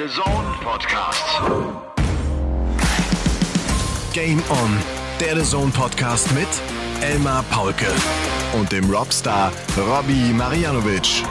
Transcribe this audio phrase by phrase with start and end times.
[0.00, 1.24] Der The Zone Podcast.
[4.14, 4.78] Game On,
[5.20, 6.48] der The Zone Podcast mit
[7.02, 7.92] Elmar Paulke
[8.58, 11.22] und dem Robstar Robbie Marianovic.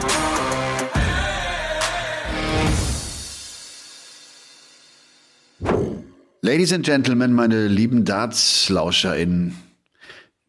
[6.41, 9.57] Ladies and Gentlemen, meine lieben Darts-LauscherInnen,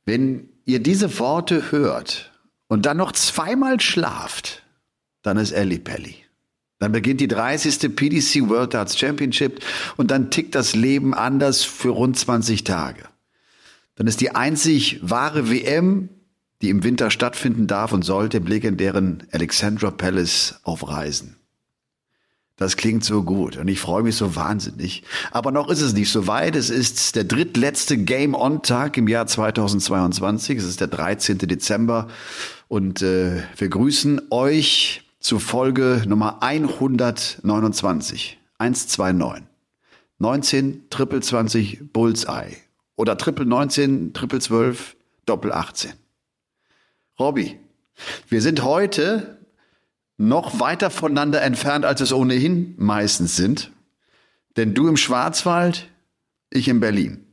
[0.05, 2.31] wenn ihr diese Worte hört
[2.69, 4.63] und dann noch zweimal schlaft,
[5.23, 6.20] dann ist Ellie Pelli.
[6.81, 7.95] Dann beginnt die 30.
[7.95, 9.61] PDC World Darts Championship
[9.97, 13.05] und dann tickt das Leben anders für rund 20 Tage.
[13.97, 16.09] Dann ist die einzig wahre WM,
[16.63, 21.37] die im Winter stattfinden darf und sollte, im legendären Alexandra Palace auf Reisen.
[22.57, 25.03] Das klingt so gut und ich freue mich so wahnsinnig.
[25.33, 26.57] Aber noch ist es nicht so weit.
[26.57, 30.59] Es ist der drittletzte Game-On-Tag im Jahr 2022.
[30.59, 31.39] Es ist der 13.
[31.39, 32.09] Dezember
[32.69, 38.39] und äh, wir grüßen euch zu Folge Nummer 129.
[38.59, 39.47] 129.
[40.19, 42.57] 19 Triple 20 Bullseye
[42.97, 45.93] oder Triple 19 Triple 12 Doppel 18.
[47.19, 47.59] Robby,
[48.29, 49.39] wir sind heute
[50.19, 53.71] noch weiter voneinander entfernt, als es ohnehin meistens sind.
[54.57, 55.89] Denn du im Schwarzwald,
[56.51, 57.25] ich in Berlin.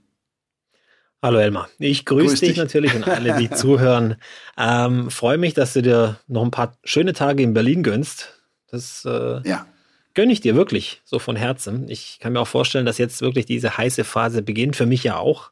[1.20, 4.18] Hallo Elmar, ich grüße Grüß dich, dich, natürlich und alle, die zuhören.
[4.56, 8.40] Ähm, Freue mich, dass du dir noch ein paar schöne Tage in Berlin gönnst.
[8.70, 9.66] Das äh, ja.
[10.14, 11.90] gönne ich dir wirklich, so von Herzen.
[11.90, 15.18] Ich kann mir auch vorstellen, dass jetzt wirklich diese heiße Phase beginnt, für mich ja
[15.18, 15.50] auch.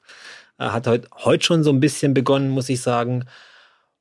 [0.59, 3.25] Äh, hat heute heut schon so ein bisschen begonnen, muss ich sagen.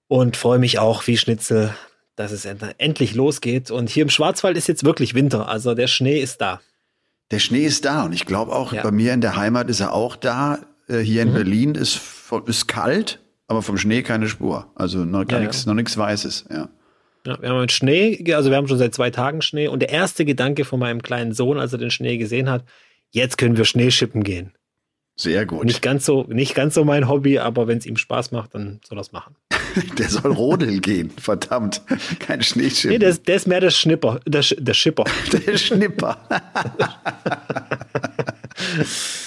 [0.06, 1.74] Und freue mich auch wie Schnitzel,
[2.14, 3.70] dass es endlich losgeht.
[3.70, 5.48] Und hier im Schwarzwald ist jetzt wirklich Winter.
[5.48, 6.60] Also der Schnee ist da.
[7.30, 8.82] Der Schnee ist da und ich glaube auch, ja.
[8.82, 10.58] bei mir in der Heimat ist er auch da.
[10.88, 11.34] Äh, hier in mhm.
[11.34, 12.00] Berlin ist,
[12.46, 14.70] ist kalt, aber vom Schnee keine Spur.
[14.74, 15.70] Also noch, ja, nichts, ja.
[15.70, 16.68] noch nichts Weißes, ja.
[17.26, 20.26] Ja, wir haben Schnee, also wir haben schon seit zwei Tagen Schnee und der erste
[20.26, 22.64] Gedanke von meinem kleinen Sohn, als er den Schnee gesehen hat,
[23.10, 24.52] jetzt können wir Schneeschippen gehen.
[25.16, 25.64] Sehr gut.
[25.64, 28.80] Nicht ganz so, nicht ganz so mein Hobby, aber wenn es ihm Spaß macht, dann
[28.86, 29.36] soll er es machen.
[29.98, 31.82] der soll rodeln gehen, verdammt.
[32.18, 32.90] Kein Schneeschiff.
[32.90, 35.04] Nee, der ist, der ist mehr der Schnipper, der, der Schipper.
[35.46, 36.18] Der Schnipper.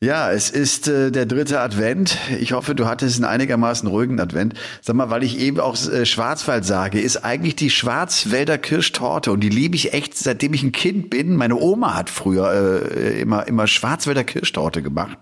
[0.00, 2.18] Ja, es ist äh, der dritte Advent.
[2.38, 4.54] Ich hoffe, du hattest einen einigermaßen ruhigen Advent.
[4.80, 9.40] Sag mal, weil ich eben auch äh, Schwarzwald sage, ist eigentlich die Schwarzwälder Kirschtorte und
[9.40, 11.34] die liebe ich echt, seitdem ich ein Kind bin.
[11.34, 15.18] Meine Oma hat früher äh, immer immer Schwarzwälder Kirschtorte gemacht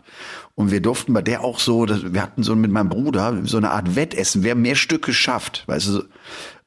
[0.56, 3.70] und wir durften bei der auch so, wir hatten so mit meinem Bruder so eine
[3.70, 5.98] Art Wettessen, wer mehr Stücke schafft, weißt du,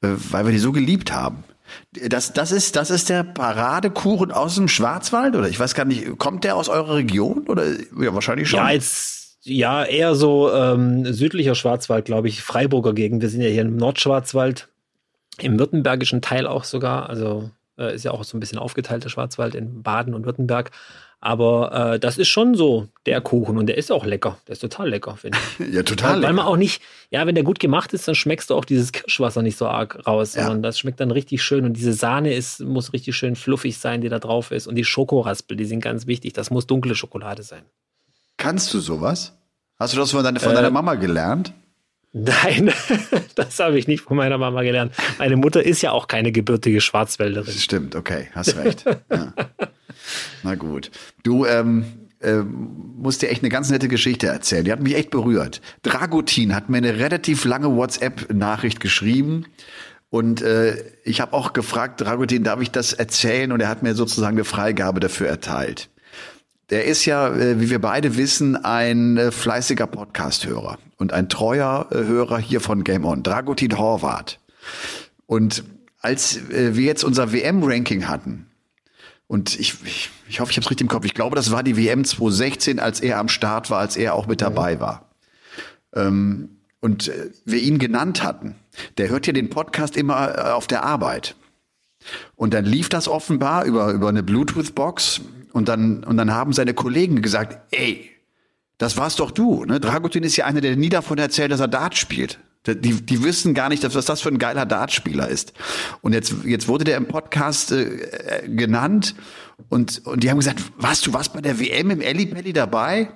[0.02, 1.44] äh, weil wir die so geliebt haben.
[1.92, 6.18] Das, das, ist, das ist der Paradekuchen aus dem Schwarzwald oder ich weiß gar nicht,
[6.18, 8.60] kommt der aus eurer Region oder ja wahrscheinlich schon.
[8.60, 13.22] Ja, jetzt ja eher so ähm, südlicher Schwarzwald, glaube ich, Freiburger Gegend.
[13.22, 14.70] Wir sind ja hier im Nordschwarzwald,
[15.40, 17.10] im württembergischen Teil auch sogar.
[17.10, 20.72] Also äh, ist ja auch so ein bisschen aufgeteilt der Schwarzwald in Baden und Württemberg.
[21.22, 24.38] Aber äh, das ist schon so der Kuchen und der ist auch lecker.
[24.48, 25.68] Der ist total lecker, finde ich.
[25.74, 28.50] ja, total weil, weil man auch nicht, ja, wenn der gut gemacht ist, dann schmeckst
[28.50, 30.44] du auch dieses Kirschwasser nicht so arg raus, ja.
[30.44, 34.00] sondern das schmeckt dann richtig schön und diese Sahne ist, muss richtig schön fluffig sein,
[34.00, 36.32] die da drauf ist und die Schokoraspel, die sind ganz wichtig.
[36.34, 37.64] Das muss dunkle Schokolade sein.
[38.38, 39.34] Kannst du sowas?
[39.78, 41.54] Hast du das von, deiner, von äh, deiner Mama gelernt?
[42.12, 42.72] Nein,
[43.36, 44.94] das habe ich nicht von meiner Mama gelernt.
[45.20, 47.54] Meine Mutter ist ja auch keine gebürtige Schwarzwälderin.
[47.54, 48.86] Stimmt, okay, hast recht.
[49.12, 49.34] Ja.
[50.44, 50.90] Na gut.
[51.24, 51.86] Du, ähm,
[52.20, 54.66] äh, musst dir echt eine ganz nette Geschichte erzählen.
[54.66, 55.62] Die hat mich echt berührt.
[55.84, 59.46] Dragutin hat mir eine relativ lange WhatsApp-Nachricht geschrieben.
[60.10, 63.52] Und äh, ich habe auch gefragt, Dragutin, darf ich das erzählen?
[63.52, 65.90] Und er hat mir sozusagen eine Freigabe dafür erteilt.
[66.72, 71.88] Der ist ja, äh, wie wir beide wissen, ein äh, fleißiger Podcast-Hörer und ein treuer
[71.92, 74.40] äh, Hörer hier von Game On, Dragutin Horvath.
[75.26, 75.64] Und
[76.00, 78.46] als äh, wir jetzt unser WM-Ranking hatten,
[79.28, 81.06] und ich, ich, ich hoffe, ich habe es richtig im Kopf.
[81.06, 84.26] Ich glaube, das war die WM 2016, als er am Start war, als er auch
[84.26, 85.12] mit dabei war.
[85.94, 88.56] Ähm, und äh, wir ihn genannt hatten.
[88.98, 91.36] Der hört ja den Podcast immer auf der Arbeit.
[92.36, 95.22] Und dann lief das offenbar über, über eine Bluetooth-Box.
[95.54, 98.10] Und dann, und dann haben seine Kollegen gesagt, ey,
[98.80, 99.66] das war's doch du.
[99.66, 99.80] Ne?
[99.80, 102.40] Dragutin ist ja einer, der nie davon erzählt, dass er Dart spielt.
[102.66, 105.54] Die, die wissen gar nicht, was das für ein geiler Dartspieler ist.
[106.02, 109.16] Und jetzt, jetzt wurde der im Podcast äh, genannt
[109.70, 113.12] und, und die haben gesagt, warst du was bei der WM im Ellipelli dabei?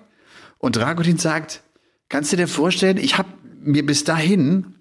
[0.59, 1.61] Und Dragutin sagt,
[2.09, 3.29] kannst du dir vorstellen, ich habe
[3.61, 4.75] mir bis dahin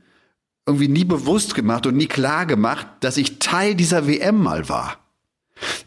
[0.66, 5.01] irgendwie nie bewusst gemacht und nie klar gemacht, dass ich Teil dieser WM mal war.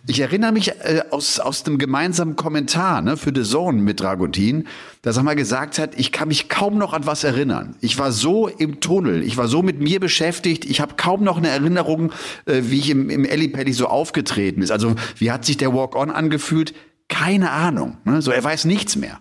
[0.08, 4.68] Ich erinnere mich äh, aus, aus dem gemeinsamen Kommentar ne, für The Zone mit Dragutin,
[5.02, 7.76] dass er mal gesagt hat, ich kann mich kaum noch an was erinnern.
[7.82, 11.38] Ich war so im Tunnel, ich war so mit mir beschäftigt, ich habe kaum noch
[11.38, 12.12] eine Erinnerung,
[12.46, 14.72] äh, wie ich im, im Ellipelli so aufgetreten ist.
[14.72, 16.76] Also wie hat sich der Walk-On angefühlt?
[17.08, 17.98] Keine Ahnung.
[18.06, 18.22] Ne?
[18.22, 19.20] So, er weiß nichts mehr.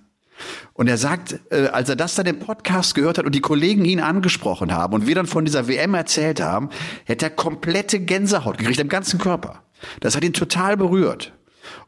[0.74, 3.84] Und er sagt, äh, als er das dann im Podcast gehört hat und die Kollegen
[3.86, 6.68] ihn angesprochen haben und wir dann von dieser WM erzählt haben,
[7.04, 9.63] hätte er komplette Gänsehaut gekriegt im ganzen Körper.
[10.00, 11.32] Das hat ihn total berührt.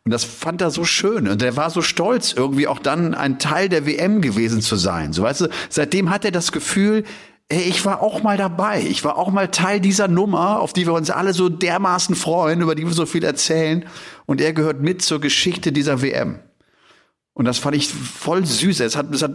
[0.04, 1.28] Und das fand er so schön.
[1.28, 5.12] Und er war so stolz, irgendwie auch dann ein Teil der WM gewesen zu sein.
[5.12, 7.04] So weißt du, seitdem hat er das Gefühl,
[7.48, 8.82] ey, ich war auch mal dabei.
[8.82, 12.60] Ich war auch mal Teil dieser Nummer, auf die wir uns alle so dermaßen freuen,
[12.60, 13.84] über die wir so viel erzählen.
[14.26, 16.40] Und er gehört mit zur Geschichte dieser WM.
[17.36, 18.80] Und das fand ich voll süß.
[18.80, 19.32] Es hat, es hat,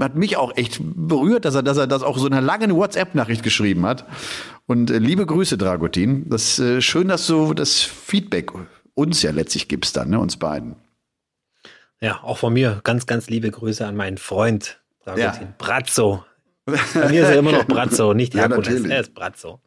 [0.00, 3.44] hat mich auch echt berührt, dass er, dass er das auch so eine lange WhatsApp-Nachricht
[3.44, 4.04] geschrieben hat.
[4.66, 6.28] Und äh, liebe Grüße, Dragutin.
[6.28, 8.50] Das äh, schön, dass du das Feedback
[8.94, 10.74] uns ja letztlich gibst dann, ne, uns beiden.
[12.00, 15.42] Ja, auch von mir ganz, ganz liebe Grüße an meinen Freund Dragutin.
[15.42, 15.54] Ja.
[15.56, 16.24] Brazzo.
[16.66, 18.82] Bei mir ist er immer noch Brazzo, nicht Herkules.
[18.82, 19.60] Ja, er ist Brazzo.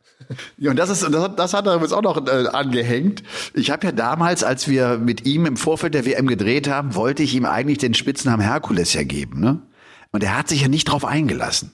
[0.58, 3.24] Ja, und das ist, das, das hat er übrigens auch noch äh, angehängt.
[3.54, 7.24] Ich habe ja damals, als wir mit ihm im Vorfeld der WM gedreht haben, wollte
[7.24, 9.62] ich ihm eigentlich den Spitznamen Herkules ja geben, ne?
[10.12, 11.72] Und er hat sich ja nicht drauf eingelassen.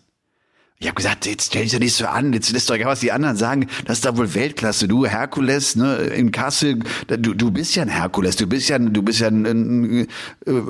[0.77, 2.99] Ich habe gesagt, jetzt stell dich doch nicht so an, jetzt lässt doch egal, was
[2.99, 4.89] die anderen sagen, das ist da wohl Weltklasse.
[4.89, 9.01] Du, Herkules, ne, in Kassel, du, du bist ja ein Herkules, du bist ja, du
[9.01, 10.07] bist ja ein, ein, ein
[10.45, 10.61] äh,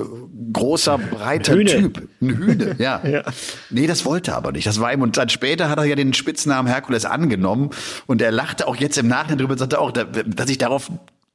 [0.53, 2.07] großer, breiter ein Typ.
[2.21, 3.01] Ein Hühne, ja.
[3.07, 3.23] ja.
[3.71, 4.67] Nee, das wollte er aber nicht.
[4.67, 7.71] Das war ihm, und dann später hat er ja den Spitznamen Herkules angenommen
[8.05, 10.91] und er lachte auch jetzt im Nachhinein drüber und sagte auch, dass ich darauf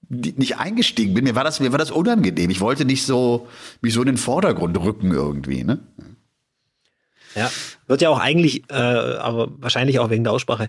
[0.09, 1.25] nicht eingestiegen bin.
[1.25, 2.51] Mir war das, mir war das unangenehm.
[2.51, 3.49] Ich wollte nicht so,
[3.81, 5.81] mich so in den Vordergrund rücken irgendwie, ne?
[7.35, 7.51] Ja,
[7.87, 10.69] wird ja auch eigentlich, äh, aber wahrscheinlich auch wegen der Aussprache.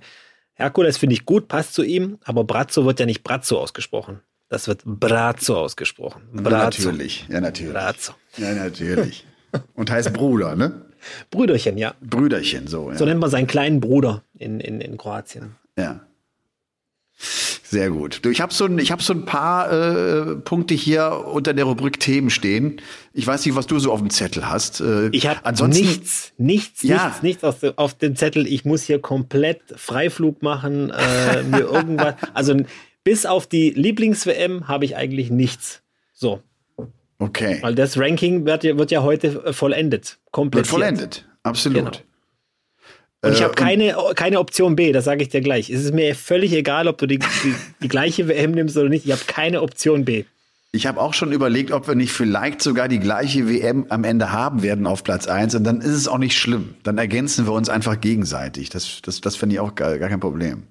[0.53, 4.21] Herkules finde ich gut, passt zu ihm, aber Brazzo wird ja nicht Brazzo ausgesprochen.
[4.49, 6.23] Das wird Brazzo ausgesprochen.
[6.33, 6.89] Brazzo.
[6.89, 7.73] Natürlich, ja natürlich.
[7.73, 8.13] Brazzo.
[8.37, 9.25] Ja natürlich.
[9.75, 10.85] Und heißt Bruder, ne?
[11.29, 11.95] Brüderchen, ja.
[12.01, 12.91] Brüderchen, so.
[12.91, 12.97] Ja.
[12.97, 15.55] So nennt man seinen kleinen Bruder in, in, in Kroatien.
[15.77, 16.01] Ja.
[17.71, 18.25] Sehr gut.
[18.25, 22.01] Ich habe so, ein, ich hab so ein paar äh, Punkte hier unter der Rubrik
[22.01, 22.81] Themen stehen.
[23.13, 24.81] Ich weiß nicht, was du so auf dem Zettel hast.
[24.81, 25.39] Äh, ich habe
[25.69, 27.05] nichts, nichts, ja.
[27.05, 28.45] nichts, nichts auf, auf, dem Zettel.
[28.45, 32.15] Ich muss hier komplett Freiflug machen, äh, mir irgendwas.
[32.33, 32.57] Also
[33.05, 35.81] bis auf die Lieblings-WM habe ich eigentlich nichts.
[36.11, 36.41] So.
[37.19, 37.59] Okay.
[37.61, 40.19] Weil das Ranking wird, wird ja heute vollendet.
[40.31, 40.65] Komplett.
[40.65, 41.85] Wird vollendet, absolut.
[41.85, 42.10] Genau.
[43.23, 45.69] Und ich habe äh, keine, keine Option B, das sage ich dir gleich.
[45.69, 49.05] Es ist mir völlig egal, ob du die, die, die gleiche WM nimmst oder nicht.
[49.05, 50.25] Ich habe keine Option B.
[50.73, 54.31] Ich habe auch schon überlegt, ob wir nicht vielleicht sogar die gleiche WM am Ende
[54.31, 55.53] haben werden auf Platz 1.
[55.55, 56.75] Und dann ist es auch nicht schlimm.
[56.83, 58.69] Dann ergänzen wir uns einfach gegenseitig.
[58.69, 60.63] Das, das, das finde ich auch gar, gar kein Problem.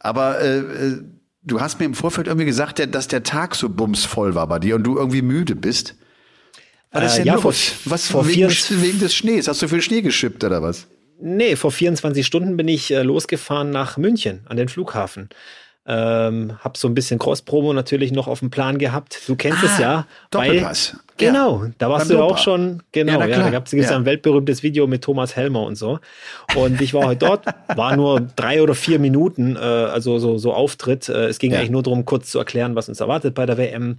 [0.00, 1.02] Aber äh, äh,
[1.42, 4.74] du hast mir im Vorfeld irgendwie gesagt, dass der Tag so bumsvoll war bei dir
[4.74, 5.96] und du irgendwie müde bist.
[6.90, 7.52] War das äh, ja, vor,
[7.84, 9.46] was vor wegen, wegen des Schnees?
[9.48, 10.88] Hast du viel Schnee geschippt oder was?
[11.20, 15.30] Nee, vor 24 Stunden bin ich äh, losgefahren nach München an den Flughafen.
[15.88, 19.20] Ähm, hab so ein bisschen Cross-Promo natürlich noch auf dem Plan gehabt.
[19.28, 20.06] Du kennst ah, es ja.
[20.32, 20.94] Doppelpass.
[20.94, 22.82] Weil, genau, ja, da warst du ja auch schon.
[22.90, 23.96] Genau, ja, ja da gab es ja.
[23.96, 26.00] ein weltberühmtes Video mit Thomas Helmer und so.
[26.56, 27.44] Und ich war heute dort,
[27.76, 31.08] war nur drei oder vier Minuten, äh, also so, so Auftritt.
[31.08, 33.98] Äh, es ging eigentlich nur darum, kurz zu erklären, was uns erwartet bei der WM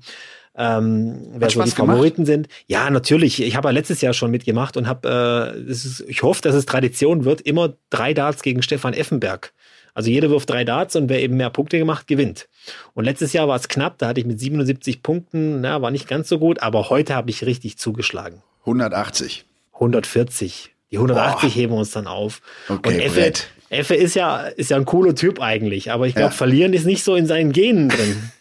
[0.57, 2.27] ähm, wer so die Favoriten gemacht?
[2.27, 2.47] sind.
[2.65, 3.41] Ja, natürlich.
[3.41, 6.65] Ich habe ja letztes Jahr schon mitgemacht und habe, äh, ist, ich hoffe, dass es
[6.65, 9.53] Tradition wird, immer drei Darts gegen Stefan Effenberg.
[9.93, 12.47] Also jeder wirft drei Darts und wer eben mehr Punkte gemacht, gewinnt.
[12.93, 16.07] Und letztes Jahr war es knapp, da hatte ich mit 77 Punkten, na, war nicht
[16.07, 18.43] ganz so gut, aber heute habe ich richtig zugeschlagen.
[18.61, 19.45] 180.
[19.73, 20.71] 140.
[20.91, 21.55] Die 180 oh.
[21.55, 22.41] heben wir uns dann auf.
[22.69, 23.33] Okay, und Effe,
[23.69, 26.35] Effe ist ja, ist ja ein cooler Typ eigentlich, aber ich glaube, ja.
[26.35, 28.31] verlieren ist nicht so in seinen Genen drin.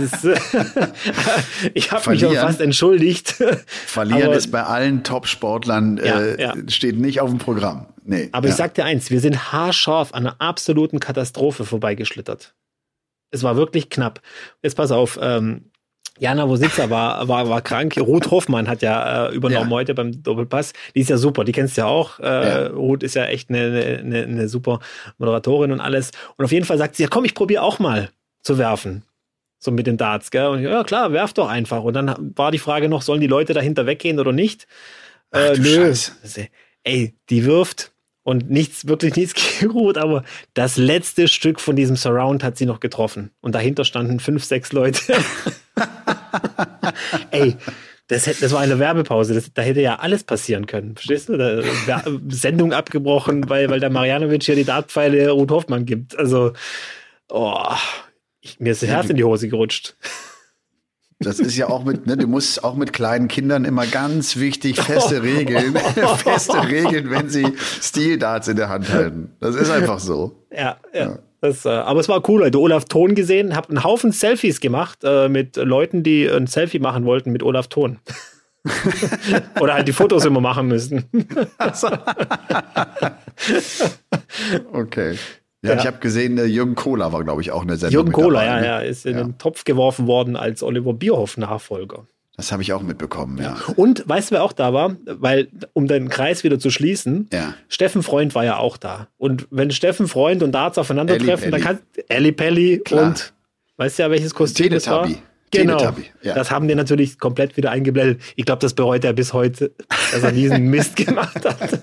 [0.00, 0.24] ist,
[1.74, 3.42] ich habe mich auch fast entschuldigt.
[3.86, 6.54] Verlieren aber, ist bei allen Top-Sportlern ja, äh, ja.
[6.68, 7.86] steht nicht auf dem Programm.
[8.04, 12.54] Nee, aber ich sag dir eins, wir sind haarscharf an einer absoluten Katastrophe vorbeigeschlittert.
[13.32, 14.20] Es war wirklich knapp.
[14.62, 15.70] Jetzt pass auf, ähm,
[16.18, 17.96] Jana Wositzer war, war, war krank.
[17.98, 19.76] Ruth Hoffmann hat ja äh, übernommen ja.
[19.76, 20.72] heute beim Doppelpass.
[20.94, 22.18] Die ist ja super, die kennst du ja auch.
[22.20, 22.66] Äh, ja.
[22.68, 24.80] Ruth ist ja echt eine, eine, eine super
[25.18, 26.10] Moderatorin und alles.
[26.36, 28.10] Und auf jeden Fall sagt sie, ja komm, ich probiere auch mal
[28.42, 29.02] zu werfen.
[29.58, 30.46] So mit den Darts, gell?
[30.46, 31.82] Und ja, klar, werf doch einfach.
[31.82, 34.66] Und dann war die Frage noch, sollen die Leute dahinter weggehen oder nicht?
[35.30, 35.86] Ach, äh, nö.
[35.86, 36.48] Scheiße.
[36.84, 37.92] Ey, die wirft
[38.22, 42.80] und nichts, wirklich nichts geruht, aber das letzte Stück von diesem Surround hat sie noch
[42.80, 43.30] getroffen.
[43.40, 45.00] Und dahinter standen fünf, sechs Leute.
[47.30, 47.56] Ey,
[48.08, 49.34] das, das war eine Werbepause.
[49.34, 50.94] Das, da hätte ja alles passieren können.
[50.94, 51.36] Verstehst du?
[51.36, 56.16] Da, Sendung abgebrochen, weil, weil der Marianovic hier die Dartpfeile Ruth Hoffmann gibt.
[56.16, 56.52] Also,
[57.28, 57.58] oh,
[58.40, 59.96] ich, mir ist das Herz in die Hose gerutscht.
[61.18, 64.80] Das ist ja auch mit, ne, du musst auch mit kleinen Kindern immer ganz wichtig
[64.82, 65.74] feste Regeln,
[66.18, 69.34] feste Regeln, wenn sie Stildarts in der Hand halten.
[69.40, 70.46] Das ist einfach so.
[70.52, 71.00] Ja, ja.
[71.00, 71.18] ja.
[71.46, 72.60] Das, äh, aber es war cool, Leute.
[72.60, 77.04] Olaf Thon gesehen, habe einen Haufen Selfies gemacht äh, mit Leuten, die ein Selfie machen
[77.04, 77.98] wollten mit Olaf Thon.
[79.60, 81.04] Oder halt die Fotos immer machen müssen.
[84.72, 85.16] okay.
[85.62, 85.78] Ja, ja.
[85.78, 87.92] ich habe gesehen, Jürgen Kohler war, glaube ich, auch eine Sendung.
[87.92, 88.66] Jürgen Kohler, dabei, ja, ne?
[88.66, 89.22] ja, ist in ja.
[89.22, 92.06] den Topf geworfen worden als Oliver Bierhoff-Nachfolger.
[92.36, 93.56] Das habe ich auch mitbekommen, ja.
[93.76, 94.96] Und weißt du, wer auch da war?
[95.06, 97.54] Weil, um den Kreis wieder zu schließen, ja.
[97.68, 99.08] Steffen Freund war ja auch da.
[99.16, 101.78] Und wenn Steffen Freund und Darts aufeinandertreffen, dann kann
[102.08, 103.32] Ellie Pelli und
[103.78, 105.08] weißt du ja, welches Kostüm das war?
[105.50, 105.94] Genau.
[106.22, 106.34] Ja.
[106.34, 108.20] Das haben die natürlich komplett wieder eingeblendet.
[108.34, 109.72] Ich glaube, das bereut er bis heute,
[110.12, 111.82] dass er diesen Mist gemacht hat.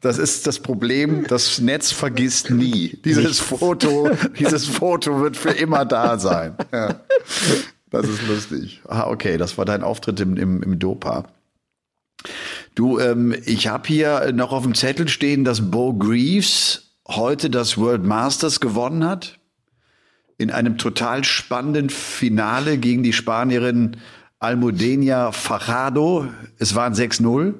[0.00, 1.26] Das ist das Problem.
[1.28, 2.98] Das Netz vergisst nie.
[3.04, 3.40] Dieses Nichts.
[3.40, 6.56] Foto, dieses Foto wird für immer da sein.
[6.72, 7.00] Ja.
[7.92, 8.82] Das ist lustig.
[8.88, 11.28] Ah, okay, das war dein Auftritt im, im, im Dopa.
[12.74, 17.76] Du, ähm, ich habe hier noch auf dem Zettel stehen, dass Bo Greaves heute das
[17.76, 19.38] World Masters gewonnen hat
[20.38, 23.98] in einem total spannenden Finale gegen die Spanierin
[24.40, 26.28] Almudena Fajardo.
[26.58, 27.54] Es waren 6-0.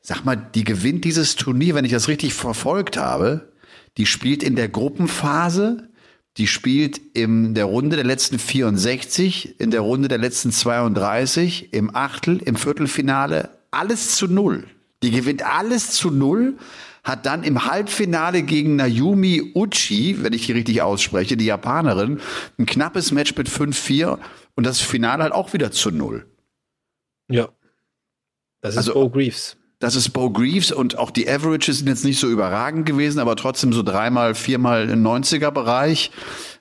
[0.00, 3.52] Sag mal, die gewinnt dieses Turnier, wenn ich das richtig verfolgt habe.
[3.96, 5.88] Die spielt in der Gruppenphase.
[6.38, 11.94] Die spielt in der Runde der letzten 64, in der Runde der letzten 32, im
[11.94, 13.50] Achtel, im Viertelfinale.
[13.70, 14.66] Alles zu Null.
[15.02, 16.56] Die gewinnt alles zu Null
[17.06, 22.20] hat dann im Halbfinale gegen Nayumi Uchi, wenn ich die richtig ausspreche, die Japanerin,
[22.58, 24.18] ein knappes Match mit 5-4
[24.56, 26.26] und das Finale halt auch wieder zu Null.
[27.28, 27.48] Ja.
[28.60, 29.56] Das ist also, Bo Greaves.
[29.78, 33.36] Das ist Bo Greaves und auch die Averages sind jetzt nicht so überragend gewesen, aber
[33.36, 36.10] trotzdem so dreimal, viermal im 90er-Bereich.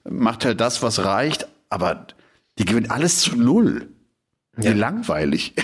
[0.04, 2.08] Macht halt das, was reicht, aber
[2.60, 3.90] die gewinnt alles zu Null.
[4.58, 4.74] Wie ja.
[4.74, 5.54] langweilig.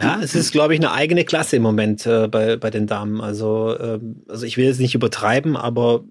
[0.00, 3.20] Ja, es ist, glaube ich, eine eigene Klasse im Moment äh, bei, bei den Damen.
[3.20, 6.04] Also, ähm, also ich will jetzt nicht übertreiben, aber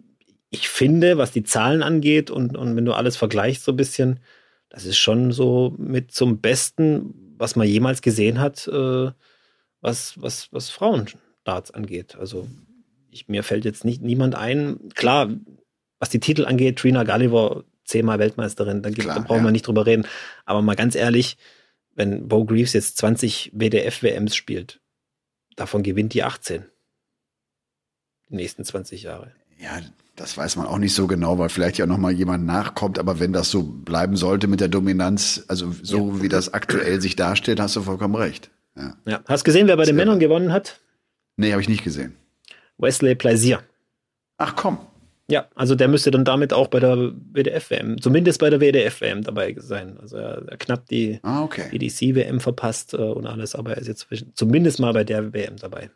[0.50, 4.20] ich finde, was die Zahlen angeht und, und wenn du alles vergleichst so ein bisschen,
[4.70, 9.12] das ist schon so mit zum Besten, was man jemals gesehen hat, äh,
[9.84, 12.16] was, was, was Frauendarts angeht.
[12.16, 12.48] Also
[13.12, 14.90] ich, mir fällt jetzt nicht niemand ein.
[14.96, 15.30] Klar,
[16.00, 19.44] was die Titel angeht, Trina Gulliver, zehnmal Weltmeisterin, da, Klar, da brauchen ja.
[19.46, 20.08] wir nicht drüber reden.
[20.46, 21.38] Aber mal ganz ehrlich,
[21.94, 24.82] wenn Bo Greaves jetzt 20 WDF-WMs spielt,
[25.58, 26.66] davon gewinnt die 18.
[28.30, 29.34] Die nächsten 20 Jahre.
[29.60, 29.82] Ja,
[30.16, 33.00] das weiß man auch nicht so genau, weil vielleicht ja noch mal jemand nachkommt.
[33.00, 36.22] Aber wenn das so bleiben sollte mit der Dominanz, also so ja.
[36.22, 38.50] wie das aktuell sich darstellt, hast du vollkommen recht.
[38.76, 38.98] Ja.
[39.06, 39.24] ja.
[39.28, 40.80] Hast gesehen, wer bei den Männern gewonnen hat?
[41.38, 42.16] Nee, habe ich nicht gesehen.
[42.78, 43.62] Wesley Plaisir.
[44.38, 44.80] Ach komm.
[45.30, 49.56] Ja, also der müsste dann damit auch bei der WDF-WM, zumindest bei der WDF-WM dabei
[49.58, 49.98] sein.
[50.00, 51.70] Also er, er knapp die ah, okay.
[51.72, 55.90] EDC-WM verpasst äh, und alles, aber er ist jetzt zumindest mal bei der WM dabei.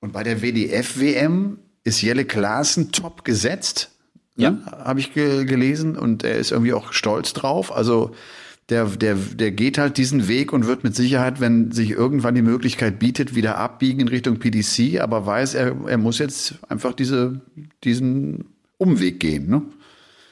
[0.00, 3.90] Und bei der WDF-WM ist Jelle Klaassen top gesetzt.
[4.36, 4.62] Ne?
[4.64, 4.84] Ja.
[4.84, 7.74] Habe ich ge gelesen und er ist irgendwie auch stolz drauf.
[7.74, 8.14] Also
[8.68, 12.42] der, der, der geht halt diesen Weg und wird mit Sicherheit, wenn sich irgendwann die
[12.42, 17.40] Möglichkeit bietet, wieder abbiegen in Richtung PDC, aber weiß, er, er muss jetzt einfach diese,
[17.84, 18.44] diesen
[18.76, 19.62] Umweg gehen, ne?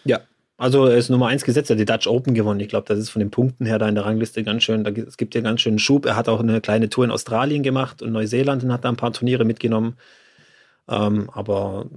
[0.04, 0.20] Ja.
[0.58, 2.60] Also er ist Nummer eins gesetzt, er hat die Dutch Open gewonnen.
[2.60, 4.90] Ich glaube, das ist von den Punkten her da in der Rangliste ganz schön, da,
[4.90, 6.06] es gibt ja ganz schön Schub.
[6.06, 8.96] Er hat auch eine kleine Tour in Australien gemacht und Neuseeland und hat da ein
[8.96, 9.96] paar Turniere mitgenommen.
[10.88, 11.90] Ähm, aber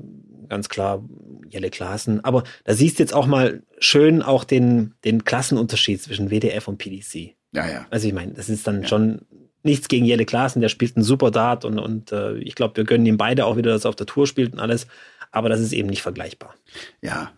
[0.48, 1.04] ganz klar
[1.50, 2.24] Jelle Klassen.
[2.24, 6.78] Aber da siehst du jetzt auch mal schön auch den, den Klassenunterschied zwischen WDF und
[6.78, 7.36] PDC.
[7.52, 7.86] Ja, ja.
[7.90, 8.88] Also ich meine, das ist dann ja.
[8.88, 9.22] schon
[9.64, 12.84] nichts gegen Jelle Klassen, der spielt einen super Dart und, und äh, ich glaube, wir
[12.84, 14.88] gönnen ihm beide auch wieder, dass er auf der Tour spielt und alles.
[15.32, 16.56] Aber das ist eben nicht vergleichbar.
[17.02, 17.32] Ja,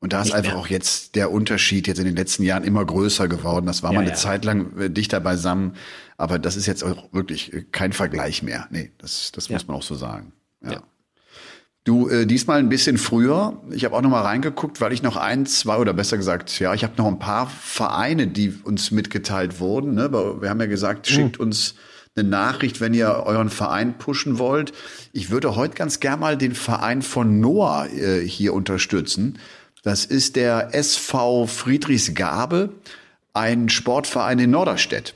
[0.00, 0.60] und da ist einfach mehr.
[0.60, 3.66] auch jetzt der Unterschied jetzt in den letzten Jahren immer größer geworden.
[3.66, 4.16] Das war ja, mal eine ja.
[4.16, 5.74] Zeit lang äh, dichter beisammen,
[6.16, 8.68] aber das ist jetzt auch wirklich äh, kein Vergleich mehr.
[8.70, 9.54] Nee, das, das ja.
[9.54, 10.32] muss man auch so sagen.
[10.62, 10.82] Ja.
[11.88, 13.62] Du, äh, diesmal ein bisschen früher.
[13.70, 16.74] Ich habe auch noch mal reingeguckt, weil ich noch ein, zwei oder besser gesagt, ja,
[16.74, 19.94] ich habe noch ein paar Vereine, die uns mitgeteilt wurden.
[19.94, 20.12] Ne?
[20.12, 21.14] Wir haben ja gesagt, mhm.
[21.14, 21.76] schickt uns
[22.14, 24.74] eine Nachricht, wenn ihr euren Verein pushen wollt.
[25.14, 29.38] Ich würde heute ganz gern mal den Verein von Noah äh, hier unterstützen.
[29.82, 32.74] Das ist der SV Friedrichsgabe,
[33.32, 35.14] ein Sportverein in Norderstedt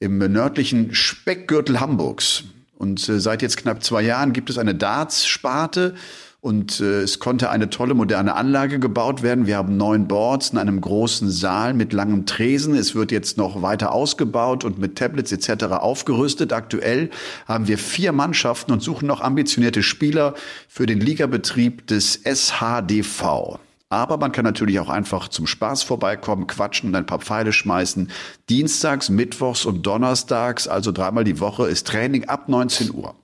[0.00, 2.44] im nördlichen Speckgürtel Hamburgs.
[2.82, 5.94] Und äh, seit jetzt knapp zwei Jahren gibt es eine Darts-Sparte
[6.40, 9.46] und äh, es konnte eine tolle moderne Anlage gebaut werden.
[9.46, 12.74] Wir haben neun Boards in einem großen Saal mit langem Tresen.
[12.74, 15.66] Es wird jetzt noch weiter ausgebaut und mit Tablets etc.
[15.66, 16.52] aufgerüstet.
[16.52, 17.10] Aktuell
[17.46, 20.34] haben wir vier Mannschaften und suchen noch ambitionierte Spieler
[20.66, 23.60] für den Ligabetrieb des SHDV.
[23.92, 28.10] Aber man kann natürlich auch einfach zum Spaß vorbeikommen, quatschen und ein paar Pfeile schmeißen.
[28.48, 33.14] Dienstags, Mittwochs und Donnerstags, also dreimal die Woche, ist Training ab 19 Uhr.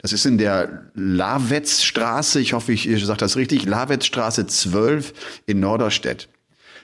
[0.00, 5.12] Das ist in der Lawetzstraße, ich hoffe, ich, ich sage das richtig, Lawetzstraße 12
[5.44, 6.30] in Norderstedt.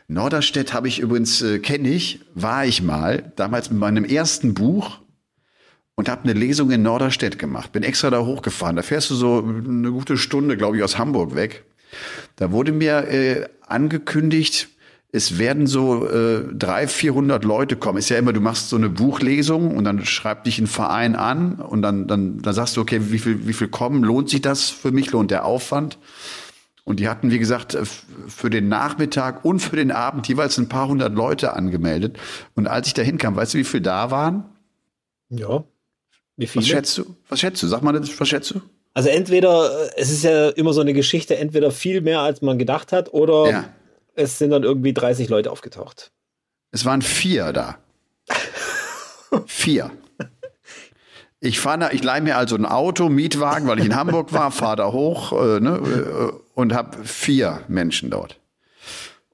[0.08, 4.98] Norderstedt habe ich übrigens, äh, kenne ich, war ich mal, damals mit meinem ersten Buch
[5.94, 7.72] und habe eine Lesung in Norderstedt gemacht.
[7.72, 8.76] Bin extra da hochgefahren.
[8.76, 11.64] Da fährst du so eine gute Stunde, glaube ich, aus Hamburg weg.
[12.36, 14.68] Da wurde mir äh, angekündigt,
[15.12, 17.98] es werden so äh, drei, vierhundert Leute kommen.
[17.98, 21.54] Ist ja immer, du machst so eine Buchlesung und dann schreibt dich ein Verein an
[21.54, 24.02] und dann, dann, dann sagst du, okay, wie viel, wie viel kommen?
[24.02, 25.12] Lohnt sich das für mich?
[25.12, 25.98] Lohnt der Aufwand?
[26.84, 27.84] Und die hatten, wie gesagt, äh,
[28.28, 32.18] für den Nachmittag und für den Abend jeweils ein paar hundert Leute angemeldet.
[32.54, 34.44] Und als ich da hinkam, weißt du, wie viel da waren?
[35.30, 35.64] Ja.
[36.36, 36.62] Wie viele?
[36.62, 37.16] Was schätzt du?
[37.28, 37.68] Was schätzt du?
[37.68, 38.60] Sag mal, was schätzt du?
[38.96, 42.92] Also entweder, es ist ja immer so eine Geschichte, entweder viel mehr, als man gedacht
[42.92, 43.64] hat, oder ja.
[44.14, 46.12] es sind dann irgendwie 30 Leute aufgetaucht.
[46.70, 47.76] Es waren vier da.
[49.44, 49.90] vier.
[51.40, 54.76] Ich fahre, ich leihe mir also ein Auto, Mietwagen, weil ich in Hamburg war, fahre
[54.76, 58.40] da hoch äh, ne, äh, und habe vier Menschen dort.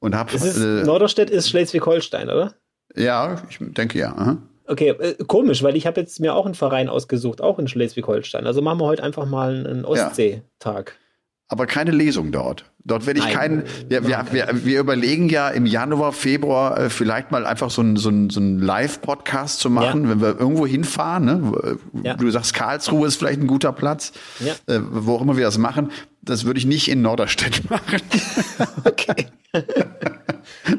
[0.01, 2.53] Und hab, ist, äh, Norderstedt ist Schleswig-Holstein, oder?
[2.97, 4.13] Ja, ich denke ja.
[4.17, 4.39] Aha.
[4.73, 8.47] Okay, äh, komisch, weil ich habe jetzt mir auch einen Verein ausgesucht, auch in Schleswig-Holstein.
[8.47, 10.97] Also machen wir heute einfach mal einen Ostseetag.
[11.53, 12.65] Aber keine Lesung dort.
[12.83, 13.65] Dort werde ich keinen.
[13.87, 17.99] Wir, wir, wir, wir, überlegen ja im Januar, Februar äh, vielleicht mal einfach so einen
[17.99, 20.09] so so ein Live-Podcast zu machen, ja.
[20.09, 21.25] wenn wir irgendwo hinfahren.
[21.27, 21.79] Ne?
[22.05, 22.15] Ja.
[22.15, 24.13] Du sagst, Karlsruhe ist vielleicht ein guter Platz.
[24.41, 24.55] Ja.
[24.67, 25.93] Äh, wo auch immer wir das machen.
[26.23, 28.01] Das würde ich nicht in Norderstedt machen.
[28.85, 29.27] okay.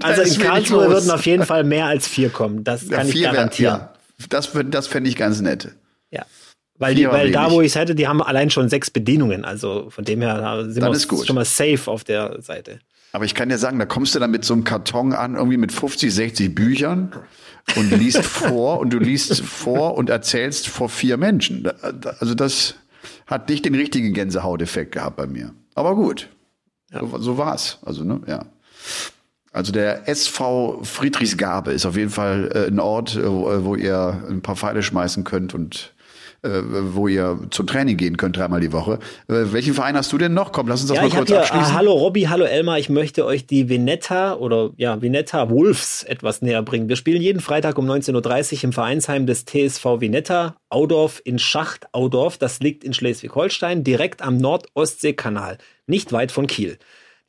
[0.02, 2.64] also in Karlsruhe würden auf jeden Fall mehr als vier kommen.
[2.64, 3.82] Das kann ich garantieren.
[3.82, 3.94] Wär,
[4.28, 5.70] das, das fände ich ganz nett.
[6.10, 6.26] Ja.
[6.84, 9.46] Weil, die, weil da, wo ich es hätte, die haben allein schon sechs Bedienungen.
[9.46, 12.80] Also von dem her sind Dann wir schon mal safe auf der Seite.
[13.14, 15.58] Aber ich kann dir sagen, da kommst du dann mit so einem Karton an, irgendwie
[15.58, 17.14] mit 50, 60 Büchern
[17.76, 21.70] und liest vor und du liest vor und erzählst vor vier Menschen.
[22.20, 22.76] Also das
[23.28, 25.54] hat nicht den richtigen Gänsehauteffekt gehabt bei mir.
[25.76, 26.30] Aber gut.
[26.92, 27.00] Ja.
[27.02, 27.80] So, so war's.
[27.86, 28.46] Also, ne, ja.
[29.52, 34.42] Also der SV Friedrichsgabe ist auf jeden Fall äh, ein Ort, äh, wo ihr ein
[34.42, 35.93] paar Pfeile schmeißen könnt und äh,
[36.44, 39.00] wo ihr zum Training gehen könnt dreimal die Woche.
[39.30, 40.52] Äh, welchen Verein hast du denn noch?
[40.52, 41.72] Komm, lass uns das ja, mal kurz hier, abschließen.
[41.72, 46.42] Uh, hallo Robby, hallo Elmar, ich möchte euch die Veneta oder ja, Veneta Wolves etwas
[46.42, 46.90] näher bringen.
[46.90, 51.88] Wir spielen jeden Freitag um 19.30 Uhr im Vereinsheim des TSV Veneta Audorf in Schacht
[51.94, 52.38] Audorf.
[52.38, 56.78] Das liegt in Schleswig-Holstein, direkt am Nord-Ostsee-Kanal, nicht weit von Kiel.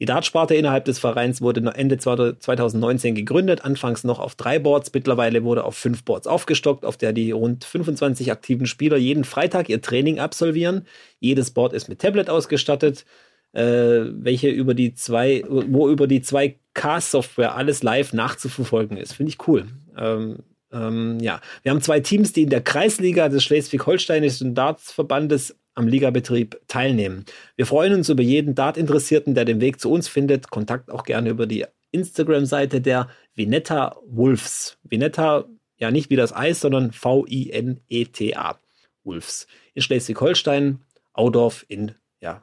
[0.05, 5.45] Die Dartsparte innerhalb des Vereins wurde Ende 2019 gegründet, anfangs noch auf drei Boards, mittlerweile
[5.45, 9.81] wurde auf fünf Boards aufgestockt, auf der die rund 25 aktiven Spieler jeden Freitag ihr
[9.81, 10.87] Training absolvieren.
[11.21, 13.07] Jedes Board ist mit Tablet ausgestattet,
[13.55, 19.15] äh, welche über die zwei, wo über die 2K-Software alles live nachzuverfolgen ist.
[19.15, 19.69] Finde ich cool.
[19.97, 20.41] Ähm,
[20.71, 26.61] ähm, ja, wir haben zwei Teams, die in der Kreisliga des Schleswig-Holsteinischen Dartsverbandes am Ligabetrieb
[26.69, 27.25] teilnehmen.
[27.57, 30.51] Wir freuen uns über jeden Dart-Interessierten, der den Weg zu uns findet.
[30.51, 34.79] Kontakt auch gerne über die Instagram-Seite der Vinetta Wolves.
[34.83, 38.59] Vinetta, ja nicht wie das Eis, sondern V-I-N-E-T-A.
[39.03, 39.47] Wolves.
[39.75, 40.83] In Schleswig-Holstein,
[41.13, 42.43] Audorf in, ja,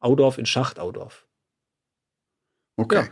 [0.00, 1.26] Audorf in Schacht, Audorf.
[2.76, 2.96] Okay.
[2.96, 3.08] Ja.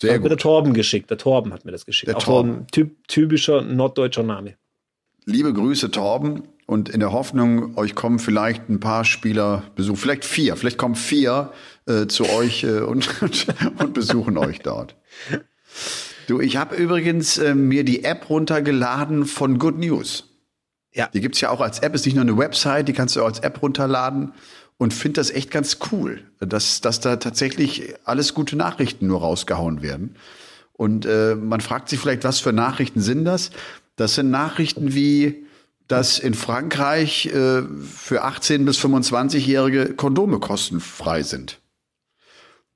[0.00, 0.24] Sehr hat gut.
[0.24, 1.10] mir der Torben geschickt.
[1.10, 2.08] Der Torben hat mir das geschickt.
[2.08, 2.50] Der Auch Torben.
[2.58, 4.56] ein typ, typischer norddeutscher Name.
[5.24, 10.26] Liebe Grüße, Torben und in der Hoffnung, euch kommen vielleicht ein paar Spieler besuchen, vielleicht
[10.26, 11.50] vier, vielleicht kommen vier
[11.86, 13.08] äh, zu euch äh, und,
[13.78, 14.94] und besuchen euch dort.
[16.26, 20.28] Du, ich habe übrigens äh, mir die App runtergeladen von Good News.
[20.92, 21.08] Ja.
[21.14, 23.28] Die gibt's ja auch als App, ist nicht nur eine Website, die kannst du auch
[23.28, 24.34] als App runterladen
[24.76, 29.80] und finde das echt ganz cool, dass, dass da tatsächlich alles gute Nachrichten nur rausgehauen
[29.80, 30.16] werden.
[30.74, 33.52] Und äh, man fragt sich vielleicht, was für Nachrichten sind das?
[33.96, 35.47] Das sind Nachrichten wie,
[35.88, 41.58] dass in Frankreich äh, für 18 bis 25-Jährige Kondome kostenfrei sind.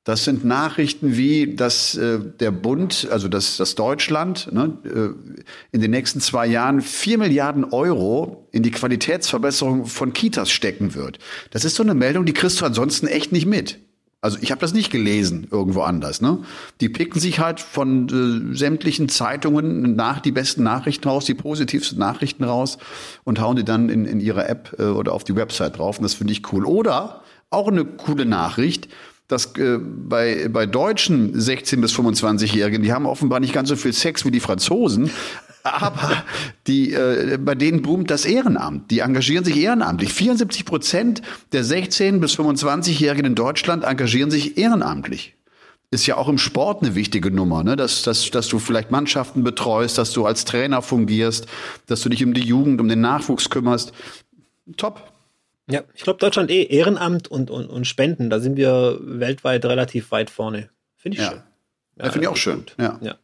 [0.05, 5.37] Das sind Nachrichten wie, dass äh, der Bund, also dass das Deutschland ne, äh,
[5.71, 11.21] in den nächsten zwei Jahren vier Milliarden Euro in die Qualitätsverbesserung von Kitas stecken wird.
[11.53, 13.79] Das ist so eine Meldung, die kriegst du ansonsten echt nicht mit.
[14.25, 16.21] Also ich habe das nicht gelesen irgendwo anders.
[16.21, 16.39] Ne?
[16.81, 21.99] Die picken sich halt von äh, sämtlichen Zeitungen nach die besten Nachrichten raus, die positivsten
[21.99, 22.79] Nachrichten raus
[23.25, 25.99] und hauen die dann in, in ihre App äh, oder auf die Website drauf.
[25.99, 26.65] Und das finde ich cool.
[26.65, 28.89] Oder auch eine coole Nachricht,
[29.27, 33.93] dass äh, bei, bei deutschen 16- bis 25-Jährigen, die haben offenbar nicht ganz so viel
[33.93, 35.11] Sex wie die Franzosen,
[35.63, 36.25] aber
[36.67, 38.91] die, äh, bei denen boomt das Ehrenamt.
[38.91, 40.13] Die engagieren sich ehrenamtlich.
[40.13, 41.23] 74 Prozent
[41.53, 45.35] der 16- bis 25-Jährigen in Deutschland engagieren sich ehrenamtlich.
[45.91, 47.77] ist ja auch im Sport eine wichtige Nummer, ne?
[47.77, 51.47] dass, dass, dass du vielleicht Mannschaften betreust, dass du als Trainer fungierst,
[51.87, 53.93] dass du dich um die Jugend, um den Nachwuchs kümmerst.
[54.77, 55.13] Top.
[55.71, 60.11] Ja, ich glaube, Deutschland eh Ehrenamt und, und, und Spenden, da sind wir weltweit relativ
[60.11, 60.71] weit vorne.
[60.97, 61.31] Finde ich ja.
[61.31, 61.43] schön.
[61.99, 62.65] Ja, finde ich auch schön.
[62.79, 62.99] Ja.
[63.03, 63.17] ja.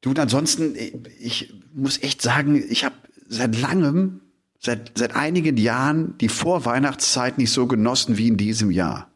[0.00, 0.74] Du, und ansonsten,
[1.18, 2.94] ich muss echt sagen, ich habe
[3.28, 4.20] seit langem,
[4.60, 9.08] seit, seit einigen Jahren die Vorweihnachtszeit nicht so genossen wie in diesem Jahr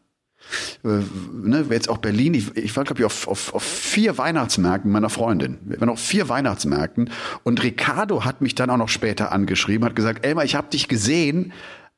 [0.83, 0.99] äh,
[1.31, 5.09] ne, jetzt auch Berlin, ich, ich war, glaube ich, auf, auf, auf vier Weihnachtsmärkten meiner
[5.09, 5.59] Freundin.
[5.63, 7.09] Wir waren auf vier Weihnachtsmärkten
[7.43, 10.87] und Ricardo hat mich dann auch noch später angeschrieben, hat gesagt, Elmar, ich habe dich
[10.87, 11.53] gesehen,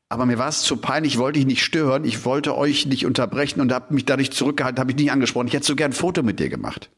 [0.10, 3.60] aber mir war es zu peinlich, wollte ich nicht stören, ich wollte euch nicht unterbrechen
[3.60, 5.48] und habe mich dadurch zurückgehalten, habe ich nicht angesprochen.
[5.48, 6.90] Ich hätte so gern ein Foto mit dir gemacht.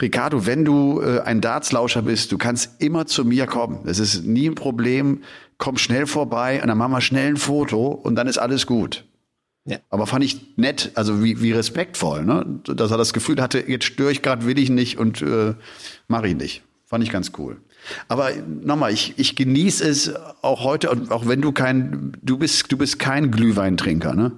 [0.00, 3.80] Ricardo, wenn du äh, ein Dartslauscher bist, du kannst immer zu mir kommen.
[3.86, 5.22] Es ist nie ein Problem.
[5.58, 9.04] Komm schnell vorbei und dann machen wir schnell ein Foto und dann ist alles gut.
[9.66, 9.78] Ja.
[9.88, 12.60] Aber fand ich nett, also wie, wie respektvoll, ne?
[12.64, 15.54] dass er das Gefühl hatte, jetzt störe ich gerade, will ich nicht und äh,
[16.06, 16.62] mache ich nicht.
[16.84, 17.56] Fand ich ganz cool.
[18.08, 18.30] Aber
[18.62, 22.98] nochmal, ich, ich genieße es auch heute, auch wenn du kein, du bist, du bist
[22.98, 24.32] kein Glühweintrinker, ne?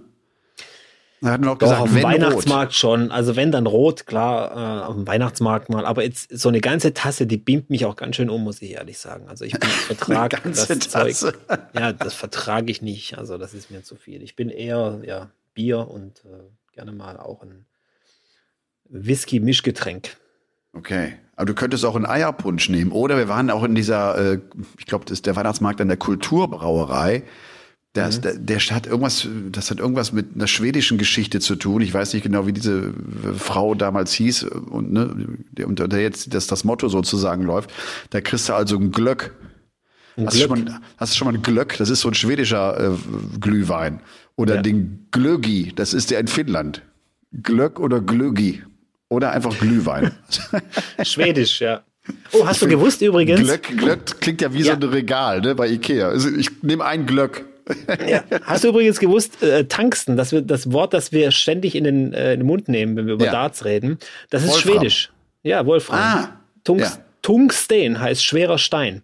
[1.22, 2.74] Er hat noch Doch, gesagt, auf dem Weihnachtsmarkt rot.
[2.74, 3.10] schon.
[3.10, 5.86] Also wenn dann rot, klar, äh, auf dem Weihnachtsmarkt mal.
[5.86, 8.72] Aber jetzt so eine ganze Tasse, die beamt mich auch ganz schön um, muss ich
[8.72, 9.26] ehrlich sagen.
[9.28, 10.78] Also ich vertrage das Tasse.
[10.78, 11.34] Zeug.
[11.74, 13.16] Ja, das vertrage ich nicht.
[13.16, 14.22] Also das ist mir zu viel.
[14.22, 17.64] Ich bin eher ja Bier und äh, gerne mal auch ein
[18.88, 20.16] Whisky-Mischgetränk.
[20.74, 21.14] Okay.
[21.36, 22.92] Aber du könntest auch einen Eierpunsch nehmen.
[22.92, 24.40] Oder wir waren auch in dieser, äh,
[24.78, 27.24] ich glaube, das ist der Weihnachtsmarkt an der Kulturbrauerei.
[27.96, 28.22] Das, mhm.
[28.22, 31.80] der, der hat irgendwas, das hat irgendwas mit einer schwedischen Geschichte zu tun.
[31.80, 32.92] Ich weiß nicht genau, wie diese
[33.38, 35.28] Frau damals hieß und ne,
[35.64, 37.72] und der jetzt dass das Motto sozusagen läuft.
[38.10, 39.34] Da kriegst du also ein Glöck.
[40.16, 40.48] Ein hast, Glöck.
[40.50, 41.76] Du schon mal, hast du schon mal ein Glöck?
[41.78, 42.96] Das ist so ein schwedischer äh,
[43.40, 44.00] Glühwein.
[44.36, 44.62] Oder ja.
[44.62, 46.82] den Glögi, das ist der in Finnland.
[47.42, 48.62] Glöck oder Glögi.
[49.08, 50.12] Oder einfach Glühwein.
[51.02, 51.82] Schwedisch, ja.
[52.32, 53.40] Oh, hast du gewusst übrigens?
[53.40, 54.64] Glöck, Glöck klingt ja wie ja.
[54.64, 56.08] so ein Regal ne, bei Ikea.
[56.08, 57.44] Also ich nehme ein Glöck.
[58.06, 58.22] Ja.
[58.42, 62.12] Hast du übrigens gewusst, äh, Tungsten, das, wir, das Wort, das wir ständig in den,
[62.12, 63.32] äh, in den Mund nehmen, wenn wir über ja.
[63.32, 63.98] Darts reden,
[64.30, 64.72] das ist Wolfram.
[64.74, 65.12] schwedisch.
[65.42, 65.98] Ja, Wolfram.
[65.98, 67.04] Ah, Tungs ja.
[67.22, 69.02] Tungsten heißt schwerer Stein.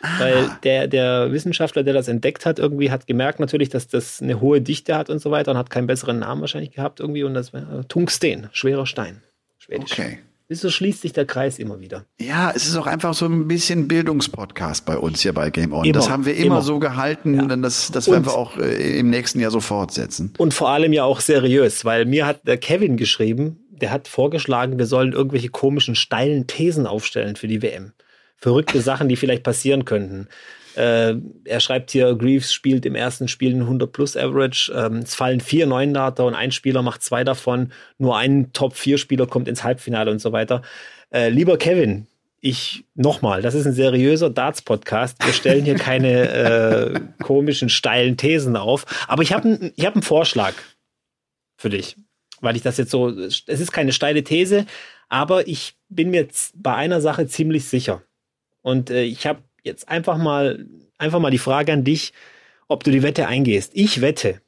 [0.00, 0.20] Ah.
[0.20, 4.40] Weil der, der Wissenschaftler, der das entdeckt hat, irgendwie hat gemerkt natürlich, dass das eine
[4.40, 7.34] hohe Dichte hat und so weiter und hat keinen besseren Namen wahrscheinlich gehabt irgendwie und
[7.34, 9.22] das war äh, Tungsten, schwerer Stein.
[9.58, 9.92] Schwedisch.
[9.92, 10.18] Okay.
[10.46, 12.04] Wieso schließt sich der Kreis immer wieder?
[12.20, 15.84] Ja, es ist auch einfach so ein bisschen Bildungspodcast bei uns hier bei Game On.
[15.84, 16.62] Immer, das haben wir immer, immer.
[16.62, 17.56] so gehalten, ja.
[17.56, 20.34] das, das werden wir auch äh, im nächsten Jahr so fortsetzen.
[20.36, 24.78] Und vor allem ja auch seriös, weil mir hat der Kevin geschrieben, der hat vorgeschlagen,
[24.78, 27.92] wir sollen irgendwelche komischen, steilen Thesen aufstellen für die WM.
[28.36, 30.28] Verrückte Sachen, die vielleicht passieren könnten.
[30.76, 34.72] Äh, er schreibt hier, Greaves spielt im ersten Spiel ein 100 plus Average.
[34.74, 37.72] Ähm, es fallen vier Neundater und ein Spieler macht zwei davon.
[37.98, 40.62] Nur ein Top-4-Spieler kommt ins Halbfinale und so weiter.
[41.12, 42.06] Äh, lieber Kevin,
[42.40, 45.24] ich nochmal, das ist ein seriöser Darts-Podcast.
[45.24, 48.84] Wir stellen hier keine äh, komischen, steilen Thesen auf.
[49.08, 50.52] Aber ich habe ich hab einen Vorschlag
[51.56, 51.96] für dich,
[52.40, 54.66] weil ich das jetzt so, es ist keine steile These,
[55.08, 58.02] aber ich bin mir bei einer Sache ziemlich sicher.
[58.60, 60.66] Und äh, ich habe jetzt einfach mal,
[60.98, 62.12] einfach mal die Frage an dich,
[62.68, 63.72] ob du die Wette eingehst.
[63.74, 64.40] Ich wette.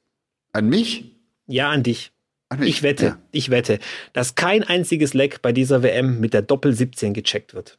[0.53, 1.17] An mich?
[1.47, 2.13] Ja, an dich.
[2.49, 3.19] An ich wette, ja.
[3.33, 3.81] ich wette,
[4.13, 7.79] dass kein einziges Leck bei dieser WM mit der Doppel 17 gecheckt wird.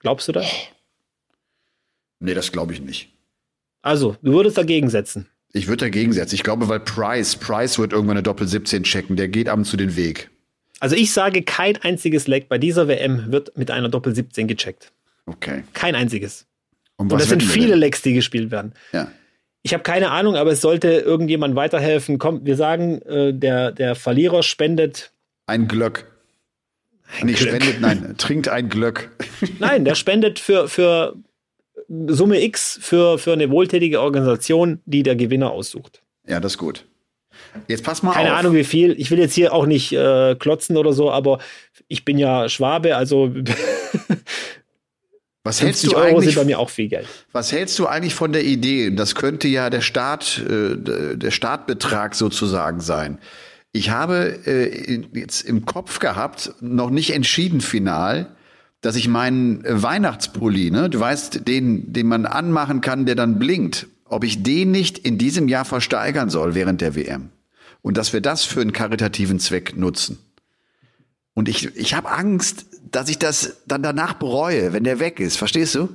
[0.00, 0.46] Glaubst du das?
[2.20, 3.10] Nee, das glaube ich nicht.
[3.80, 5.28] Also, du würdest dagegen setzen.
[5.52, 6.34] Ich würde dagegen setzen.
[6.34, 9.16] Ich glaube, weil Price, Price wird irgendwann eine Doppel 17 checken.
[9.16, 10.30] Der geht abends zu den Weg.
[10.80, 14.92] Also ich sage, kein einziges Leck bei dieser WM wird mit einer Doppel 17 gecheckt.
[15.26, 15.64] Okay.
[15.72, 16.46] Kein einziges.
[16.96, 18.74] Und, Und das sind viele Lecks, die gespielt werden.
[18.92, 19.10] Ja.
[19.62, 22.18] Ich habe keine Ahnung, aber es sollte irgendjemand weiterhelfen.
[22.18, 25.12] Komm, wir sagen, äh, der, der Verlierer spendet.
[25.46, 26.06] Ein Glöck.
[27.18, 27.50] Ein Nicht Glück.
[27.62, 29.10] spendet, nein, trinkt ein Glöck.
[29.58, 31.16] Nein, der spendet für, für
[31.88, 36.02] Summe X für, für eine wohltätige Organisation, die der Gewinner aussucht.
[36.26, 36.86] Ja, das ist gut.
[37.68, 38.38] Jetzt pass mal Keine auf.
[38.38, 38.98] Ahnung, wie viel.
[38.98, 41.40] Ich will jetzt hier auch nicht äh, klotzen oder so, aber
[41.88, 43.34] ich bin ja Schwabe, also
[45.44, 47.06] Was hältst du Euro eigentlich, sind bei mir auch viel Geld.
[47.32, 48.90] Was hältst du eigentlich von der Idee?
[48.90, 50.76] Das könnte ja der Start, äh,
[51.16, 53.18] der Startbetrag sozusagen sein.
[53.70, 58.34] Ich habe äh, jetzt im Kopf gehabt, noch nicht entschieden final,
[58.80, 63.86] dass ich meinen Weihnachtspulli, ne, du weißt, den, den man anmachen kann, der dann blinkt,
[64.04, 67.30] ob ich den nicht in diesem Jahr versteigern soll während der WM.
[67.82, 70.18] Und dass wir das für einen karitativen Zweck nutzen.
[71.34, 75.36] Und ich, ich habe Angst, dass ich das dann danach bereue, wenn der weg ist.
[75.36, 75.88] Verstehst du?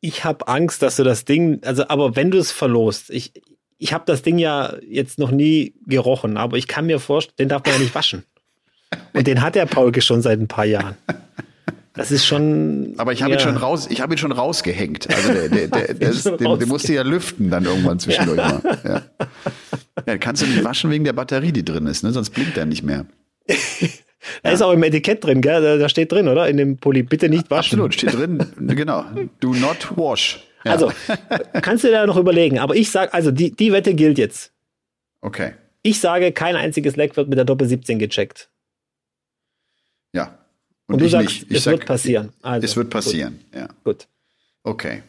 [0.00, 3.32] Ich habe Angst, dass du das Ding, also aber wenn du es verlost, ich,
[3.78, 7.48] ich habe das Ding ja jetzt noch nie gerochen, aber ich kann mir vorstellen, den
[7.48, 8.24] darf man ja nicht waschen.
[9.14, 10.96] Und den hat der Paulke schon seit ein paar Jahren.
[11.94, 12.94] Das ist schon.
[12.96, 13.38] Aber ich habe ja.
[13.38, 15.08] ihn schon raus, ich habe ihn schon rausgehängt.
[15.14, 18.60] Also der, der, der, der, ist, den, den musste ja lüften dann irgendwann zwischendurch ja.
[18.62, 18.78] mal.
[18.84, 19.02] Ja.
[20.06, 22.12] ja, kannst du nicht waschen wegen der Batterie, die drin ist, ne?
[22.12, 23.06] Sonst blinkt er nicht mehr.
[24.42, 24.54] Da ja.
[24.54, 25.78] ist auch im Etikett drin, gell?
[25.78, 26.48] Da, steht drin, oder?
[26.48, 27.80] In dem Pulli, bitte nicht waschen.
[27.80, 29.04] Absolut, steht drin, genau.
[29.40, 30.40] Do not wash.
[30.64, 30.72] Ja.
[30.72, 30.92] Also,
[31.60, 32.58] kannst du dir da noch überlegen.
[32.58, 34.52] Aber ich sage, also die, die Wette gilt jetzt.
[35.20, 35.54] Okay.
[35.82, 38.48] Ich sage, kein einziges Leck wird mit der Doppel 17 gecheckt.
[40.12, 40.38] Ja.
[40.86, 42.32] Und, Und du sagst, es sag, wird passieren.
[42.42, 43.60] Also, es wird passieren, gut.
[43.60, 43.68] ja.
[43.82, 44.08] Gut.
[44.62, 45.02] Okay.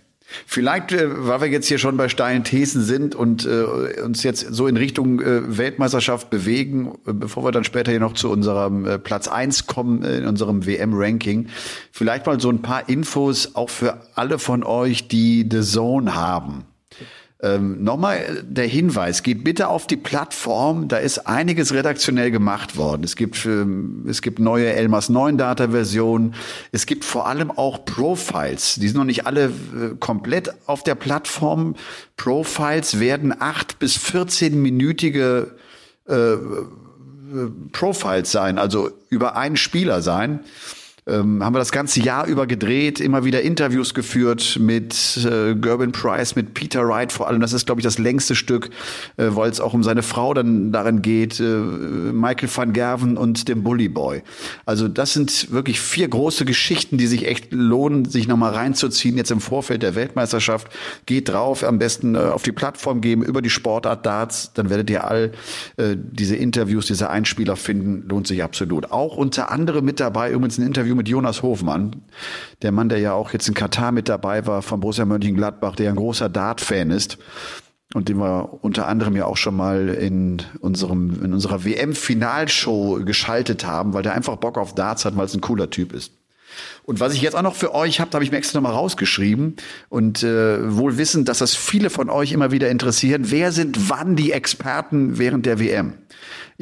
[0.46, 4.54] Vielleicht, äh, weil wir jetzt hier schon bei steilen Thesen sind und äh, uns jetzt
[4.54, 8.86] so in Richtung äh, Weltmeisterschaft bewegen, äh, bevor wir dann später hier noch zu unserem
[8.86, 11.48] äh, Platz eins kommen äh, in unserem WM-Ranking,
[11.92, 16.66] vielleicht mal so ein paar Infos auch für alle von euch, die The Zone haben.
[17.44, 23.04] Ähm, Nochmal der Hinweis, geht bitte auf die Plattform, da ist einiges redaktionell gemacht worden.
[23.04, 26.36] Es gibt, ähm, es gibt neue Elmas 9 Data Versionen.
[26.72, 28.76] Es gibt vor allem auch Profiles.
[28.76, 31.76] Die sind noch nicht alle äh, komplett auf der Plattform.
[32.16, 35.48] Profiles werden acht bis 14-minütige
[36.08, 36.38] äh, äh,
[37.74, 40.40] Profiles sein, also über einen Spieler sein
[41.08, 45.92] ähm, haben wir das ganze Jahr über gedreht, immer wieder Interviews geführt mit äh, Gerben
[45.92, 47.42] Price, mit Peter Wright vor allem.
[47.42, 48.70] Das ist, glaube ich, das längste Stück,
[49.18, 53.50] äh, weil es auch um seine Frau dann darin geht, äh, Michael van Gerven und
[53.50, 54.24] dem Bully Boy.
[54.66, 59.32] Also das sind wirklich vier große Geschichten, die sich echt lohnen, sich nochmal reinzuziehen jetzt
[59.32, 60.68] im Vorfeld der Weltmeisterschaft.
[61.06, 64.90] Geht drauf, am besten äh, auf die Plattform geben, über die Sportart Darts, dann werdet
[64.90, 65.32] ihr all
[65.78, 68.92] äh, diese Interviews, diese Einspieler finden, lohnt sich absolut.
[68.92, 72.04] Auch unter anderem mit dabei übrigens ein Interview Interview mit Jonas Hofmann,
[72.62, 75.90] der Mann, der ja auch jetzt in Katar mit dabei war von Borussia Mönchengladbach, der
[75.90, 77.18] ein großer Dart-Fan ist
[77.94, 83.66] und den wir unter anderem ja auch schon mal in unserem in unserer WM-Finalshow geschaltet
[83.66, 86.12] haben, weil der einfach Bock auf Darts hat, weil es ein cooler Typ ist.
[86.84, 89.56] Und was ich jetzt auch noch für euch habe, habe ich mir extra nochmal rausgeschrieben
[89.90, 93.32] und äh, wohl wissend, dass das viele von euch immer wieder interessieren.
[93.32, 95.94] Wer sind wann die Experten während der WM?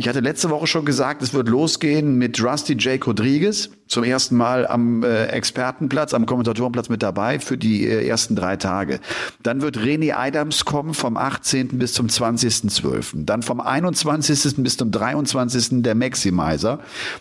[0.01, 4.35] Ich hatte letzte Woche schon gesagt, es wird losgehen mit Rusty Jake Rodriguez, zum ersten
[4.35, 8.99] Mal am äh, Expertenplatz, am Kommentatorenplatz mit dabei für die äh, ersten drei Tage.
[9.43, 11.77] Dann wird René Adams kommen vom 18.
[11.77, 13.25] bis zum 20.12.
[13.25, 14.63] Dann vom 21.
[14.63, 15.83] bis zum 23.
[15.83, 16.79] der Maximizer.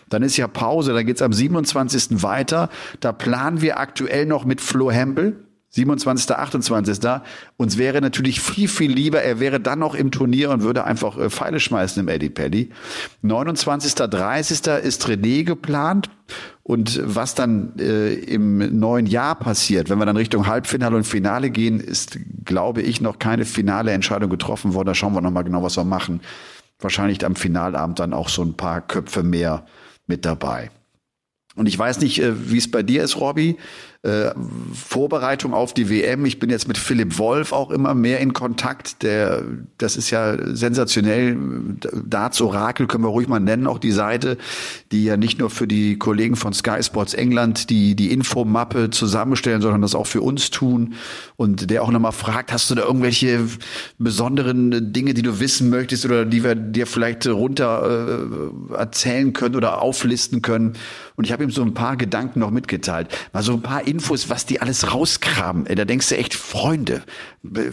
[0.09, 2.23] Dann ist ja Pause, dann geht's am 27.
[2.23, 2.71] weiter.
[2.99, 5.35] Da planen wir aktuell noch mit Flo Hempel
[5.71, 7.21] 27., 28.
[7.57, 11.17] Uns wäre natürlich viel, viel lieber, er wäre dann noch im Turnier und würde einfach
[11.17, 12.71] äh, Pfeile schmeißen im Eddie Paddy.
[13.21, 14.67] 29., 30.
[14.83, 16.09] ist René geplant.
[16.63, 21.49] Und was dann äh, im neuen Jahr passiert, wenn wir dann Richtung Halbfinale und Finale
[21.49, 24.87] gehen, ist, glaube ich, noch keine finale Entscheidung getroffen worden.
[24.87, 26.21] Da schauen wir nochmal genau, was wir machen.
[26.79, 29.65] Wahrscheinlich am Finalabend dann auch so ein paar Köpfe mehr
[30.07, 30.69] mit dabei.
[31.55, 33.57] Und ich weiß nicht, äh, wie es bei dir ist, Robby
[34.03, 34.31] äh,
[34.73, 36.25] Vorbereitung auf die WM.
[36.25, 39.03] Ich bin jetzt mit Philipp Wolf auch immer mehr in Kontakt.
[39.03, 39.43] Der,
[39.77, 41.37] das ist ja sensationell.
[42.05, 44.39] Darts Orakel können wir ruhig mal nennen, auch die Seite,
[44.91, 49.61] die ja nicht nur für die Kollegen von Sky Sports England die, die Infomappe zusammenstellen,
[49.61, 50.95] sondern das auch für uns tun.
[51.35, 53.41] Und der auch nochmal fragt, hast du da irgendwelche
[53.99, 58.17] besonderen Dinge, die du wissen möchtest oder die wir dir vielleicht runter
[58.71, 60.73] äh, erzählen können oder auflisten können?
[61.21, 63.07] Und ich habe ihm so ein paar Gedanken noch mitgeteilt.
[63.31, 65.65] Mal so ein paar Infos, was die alles rauskramen.
[65.65, 67.03] Da denkst du echt, Freunde,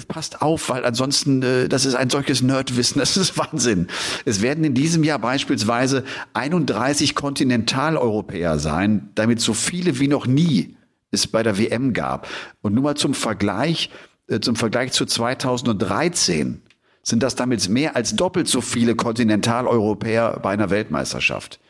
[0.07, 3.87] passt auf, weil ansonsten, äh, das ist ein solches Nerdwissen, das ist Wahnsinn.
[4.27, 10.77] Es werden in diesem Jahr beispielsweise 31 Kontinentaleuropäer sein, damit so viele wie noch nie
[11.11, 12.29] es bei der WM gab.
[12.61, 13.89] Und nur mal zum Vergleich,
[14.27, 16.61] äh, zum Vergleich zu 2013
[17.03, 21.61] sind das damit mehr als doppelt so viele Kontinentaleuropäer bei einer Weltmeisterschaft.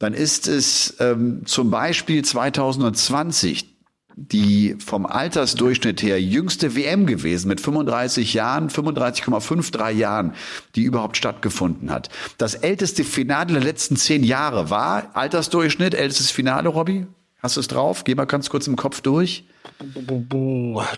[0.00, 3.70] Dann ist es ähm, zum Beispiel 2020
[4.16, 10.34] die vom Altersdurchschnitt her jüngste WM gewesen mit 35 Jahren, 35,53 Jahren,
[10.74, 12.10] die überhaupt stattgefunden hat.
[12.36, 17.06] Das älteste Finale der letzten zehn Jahre war Altersdurchschnitt, ältestes Finale, Robby?
[17.42, 18.04] Hast du es drauf?
[18.04, 19.44] Geh mal ganz kurz im Kopf durch.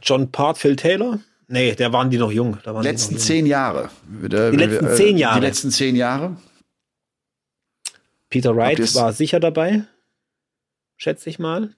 [0.02, 1.20] John Part, Phil Taylor?
[1.46, 2.58] Nee, der waren die noch jung.
[2.64, 3.90] Da waren letzten die zehn Jahre.
[4.10, 5.38] Die letzten äh, zehn Jahre.
[5.38, 6.36] Die letzten zehn Jahre.
[8.32, 9.84] Peter Wright war sicher dabei,
[10.96, 11.76] schätze ich mal.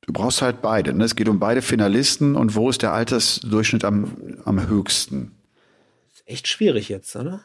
[0.00, 0.92] Du brauchst halt beide.
[0.92, 1.04] Ne?
[1.04, 5.30] Es geht um beide Finalisten und wo ist der Altersdurchschnitt am, am höchsten?
[6.12, 7.44] Ist echt schwierig jetzt, oder?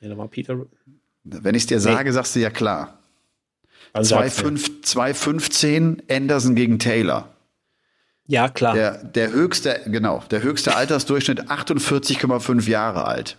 [0.00, 0.66] Ja, da war Peter.
[1.22, 2.14] Wenn ich es dir sage, nee.
[2.14, 2.98] sagst du ja klar.
[3.92, 7.32] Also 2,15 Anderson gegen Taylor.
[8.26, 8.74] Ja, klar.
[8.74, 13.38] Der, der höchste, genau, der höchste Altersdurchschnitt 48,5 Jahre alt.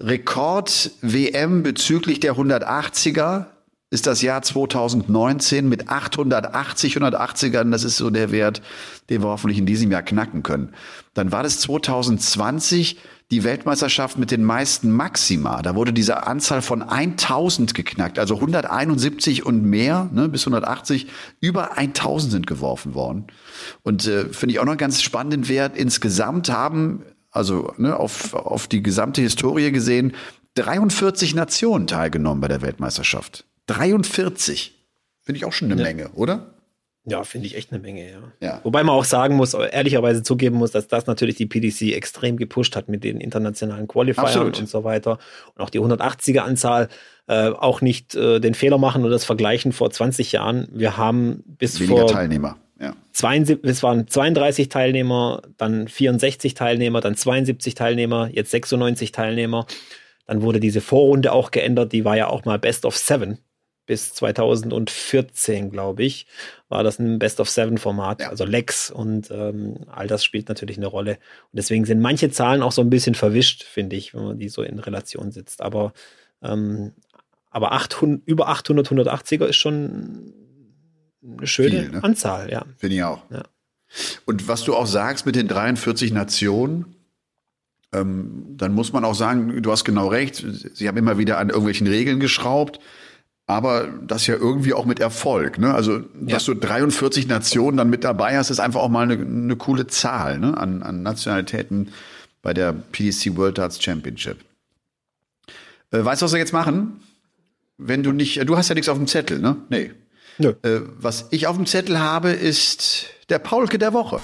[0.00, 3.46] Rekord WM bezüglich der 180er
[3.90, 7.70] ist das Jahr 2019 mit 880 180ern.
[7.70, 8.60] Das ist so der Wert,
[9.08, 10.74] den wir hoffentlich in diesem Jahr knacken können.
[11.14, 12.98] Dann war das 2020
[13.30, 15.62] die Weltmeisterschaft mit den meisten Maxima.
[15.62, 21.08] Da wurde diese Anzahl von 1000 geknackt, also 171 und mehr, ne, bis 180,
[21.40, 23.26] über 1000 sind geworfen worden.
[23.82, 25.76] Und äh, finde ich auch noch einen ganz spannenden Wert.
[25.76, 30.14] Insgesamt haben, also ne, auf, auf die gesamte Historie gesehen,
[30.54, 33.44] 43 Nationen teilgenommen bei der Weltmeisterschaft.
[33.66, 34.74] 43.
[35.20, 35.86] Finde ich auch schon eine ja.
[35.86, 36.54] Menge, oder?
[37.04, 38.18] Ja, finde ich echt eine Menge, ja.
[38.40, 38.60] ja.
[38.64, 42.76] Wobei man auch sagen muss, ehrlicherweise zugeben muss, dass das natürlich die PDC extrem gepusht
[42.76, 44.58] hat mit den internationalen Qualifiern Absolut.
[44.58, 45.18] und so weiter.
[45.54, 46.88] Und auch die 180er-Anzahl
[47.26, 50.68] äh, auch nicht äh, den Fehler machen und das vergleichen vor 20 Jahren.
[50.70, 52.58] Wir haben bis Weniger vor Teilnehmer.
[52.80, 52.94] Ja.
[53.12, 59.66] 72, es waren 32 Teilnehmer, dann 64 Teilnehmer, dann 72 Teilnehmer, jetzt 96 Teilnehmer.
[60.26, 63.38] Dann wurde diese Vorrunde auch geändert, die war ja auch mal Best of Seven
[63.88, 66.26] bis 2014, glaube ich,
[66.68, 68.28] war das ein Best of Seven Format, ja.
[68.28, 71.12] also Lex und ähm, all das spielt natürlich eine Rolle.
[71.12, 74.50] Und deswegen sind manche Zahlen auch so ein bisschen verwischt, finde ich, wenn man die
[74.50, 75.62] so in Relation sitzt.
[75.62, 75.94] Aber,
[76.42, 76.92] ähm,
[77.50, 80.34] aber 800, über 800, 180er ist schon
[81.22, 82.04] eine schöne Viel, ne?
[82.04, 82.64] Anzahl, ja.
[82.76, 83.22] Finde ich auch.
[83.30, 83.42] Ja.
[84.26, 86.96] Und was du auch sagst mit den 43 Nationen,
[87.92, 91.48] ähm, dann muss man auch sagen, du hast genau recht, sie haben immer wieder an
[91.48, 92.80] irgendwelchen Regeln geschraubt
[93.48, 95.58] aber das ja irgendwie auch mit Erfolg.
[95.58, 95.72] Ne?
[95.72, 96.52] Also, dass ja.
[96.52, 100.38] du 43 Nationen dann mit dabei hast, ist einfach auch mal eine, eine coole Zahl
[100.38, 100.56] ne?
[100.56, 101.88] an, an Nationalitäten
[102.42, 104.36] bei der PDC World Darts Championship.
[105.92, 107.00] Äh, weißt du, was wir jetzt machen?
[107.78, 109.56] Wenn du nicht, du hast ja nichts auf dem Zettel, ne?
[109.70, 109.92] Nee.
[110.38, 110.54] Nö.
[110.62, 114.20] Äh, was ich auf dem Zettel habe, ist der Paulke der Woche.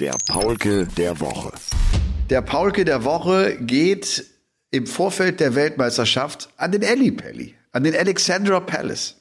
[0.00, 1.52] Der Paulke der Woche.
[2.30, 4.24] Der Paulke der Woche geht
[4.70, 9.16] im Vorfeld der Weltmeisterschaft an den Elli Pelli an den Alexandra Palace,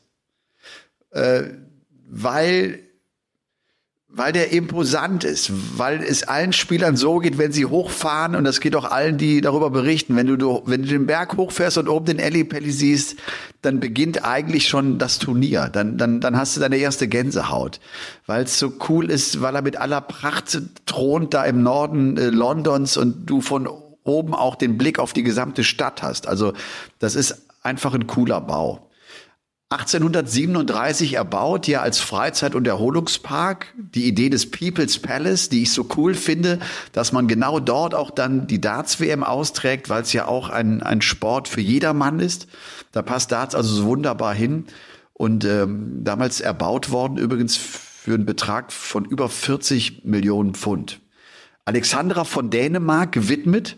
[1.12, 1.44] äh,
[2.10, 2.87] weil
[4.10, 8.62] weil der imposant ist, weil es allen Spielern so geht, wenn sie hochfahren und das
[8.62, 10.16] geht auch allen, die darüber berichten.
[10.16, 13.18] Wenn du, wenn du den Berg hochfährst und oben den Ellipelli siehst,
[13.62, 15.70] dann beginnt eigentlich schon das Turnier.
[15.72, 17.82] Dann, dann, dann hast du deine erste Gänsehaut,
[18.26, 22.28] weil es so cool ist, weil er mit aller Pracht thront da im Norden äh,
[22.28, 23.68] Londons und du von
[24.06, 26.28] oben auch den Blick auf die gesamte Stadt hast.
[26.28, 26.54] Also
[27.00, 28.87] das ist einfach ein cooler Bau.
[29.70, 33.74] 1837 erbaut, ja als Freizeit- und Erholungspark.
[33.76, 36.60] Die Idee des People's Palace, die ich so cool finde,
[36.94, 41.02] dass man genau dort auch dann die Darts-WM austrägt, weil es ja auch ein, ein
[41.02, 42.48] Sport für jedermann ist.
[42.94, 44.68] Da passt Darts also so wunderbar hin.
[45.12, 51.02] Und ähm, damals erbaut worden übrigens für einen Betrag von über 40 Millionen Pfund.
[51.66, 53.78] Alexandra von Dänemark gewidmet,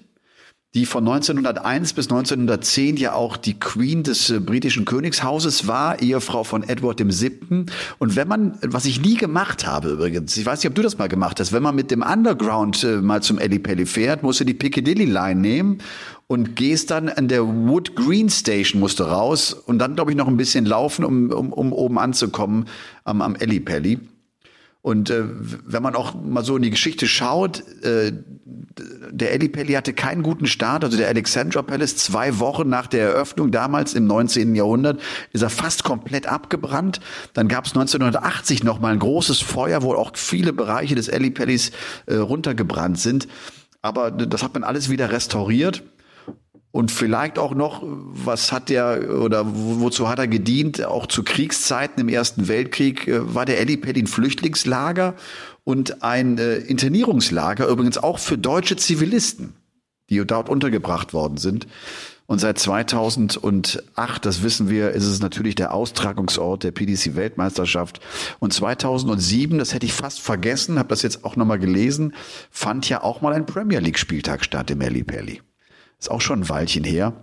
[0.76, 6.44] die von 1901 bis 1910 ja auch die Queen des äh, britischen Königshauses war, Ehefrau
[6.44, 7.66] von Edward VII.
[7.98, 11.00] Und wenn man, was ich nie gemacht habe übrigens, ich weiß nicht, ob du das
[11.00, 14.44] mal gemacht hast, wenn man mit dem Underground äh, mal zum Ellipelli fährt, musst du
[14.44, 15.80] die Piccadilly Line nehmen
[16.28, 20.18] und gehst dann an der Wood Green Station musst du raus und dann, glaube ich,
[20.18, 22.66] noch ein bisschen laufen, um, um, um oben anzukommen
[23.06, 23.98] am, am Ellipelli.
[24.82, 28.14] Und äh, wenn man auch mal so in die Geschichte schaut, äh,
[29.12, 30.84] der Eli Pelli hatte keinen guten Start.
[30.84, 34.56] Also der Alexandra Palace, zwei Wochen nach der Eröffnung, damals im 19.
[34.56, 35.02] Jahrhundert,
[35.34, 37.02] ist er fast komplett abgebrannt.
[37.34, 41.32] Dann gab es 1980 noch mal ein großes Feuer, wo auch viele Bereiche des Eli
[41.32, 41.72] Pellis
[42.06, 43.28] äh, runtergebrannt sind.
[43.82, 45.84] Aber das hat man alles wieder restauriert.
[46.72, 50.86] Und vielleicht auch noch, was hat der oder wozu hat er gedient?
[50.86, 55.16] Auch zu Kriegszeiten im Ersten Weltkrieg äh, war der Ellipad ein Flüchtlingslager
[55.64, 59.54] und ein äh, Internierungslager, übrigens auch für deutsche Zivilisten,
[60.10, 61.68] die dort untergebracht worden sind.
[62.28, 68.00] Und seit 2008, das wissen wir, ist es natürlich der Austragungsort der PDC-Weltmeisterschaft.
[68.38, 72.14] Und 2007, das hätte ich fast vergessen, habe das jetzt auch nochmal gelesen,
[72.52, 75.42] fand ja auch mal ein Premier League-Spieltag statt im Ellipelli.
[76.00, 77.14] Ist auch schon ein Weilchen her.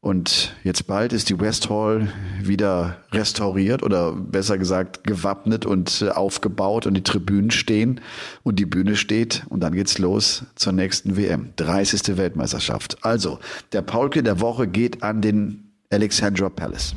[0.00, 6.10] Und jetzt bald ist die West Hall wieder restauriert oder besser gesagt gewappnet und äh,
[6.10, 8.00] aufgebaut und die Tribünen stehen
[8.44, 11.52] und die Bühne steht und dann geht's los zur nächsten WM.
[11.56, 12.16] 30.
[12.16, 13.04] Weltmeisterschaft.
[13.04, 13.40] Also,
[13.72, 16.94] der Paulke der Woche geht an den Alexandra Palace.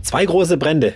[0.00, 0.94] Zwei große Brände.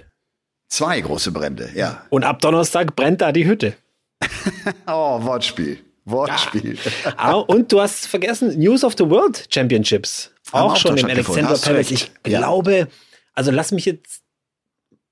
[0.68, 2.06] Zwei große Brände, ja.
[2.09, 3.74] Und ab Donnerstag brennt da die Hütte.
[4.86, 5.78] oh, Wortspiel.
[6.05, 6.76] Wortspiel.
[7.05, 7.32] Ja.
[7.32, 10.30] und du hast vergessen, News of the World Championships.
[10.52, 11.90] Auch, auch schon im Alexander Palace.
[11.90, 12.88] Ich glaube,
[13.34, 14.20] also lass mich jetzt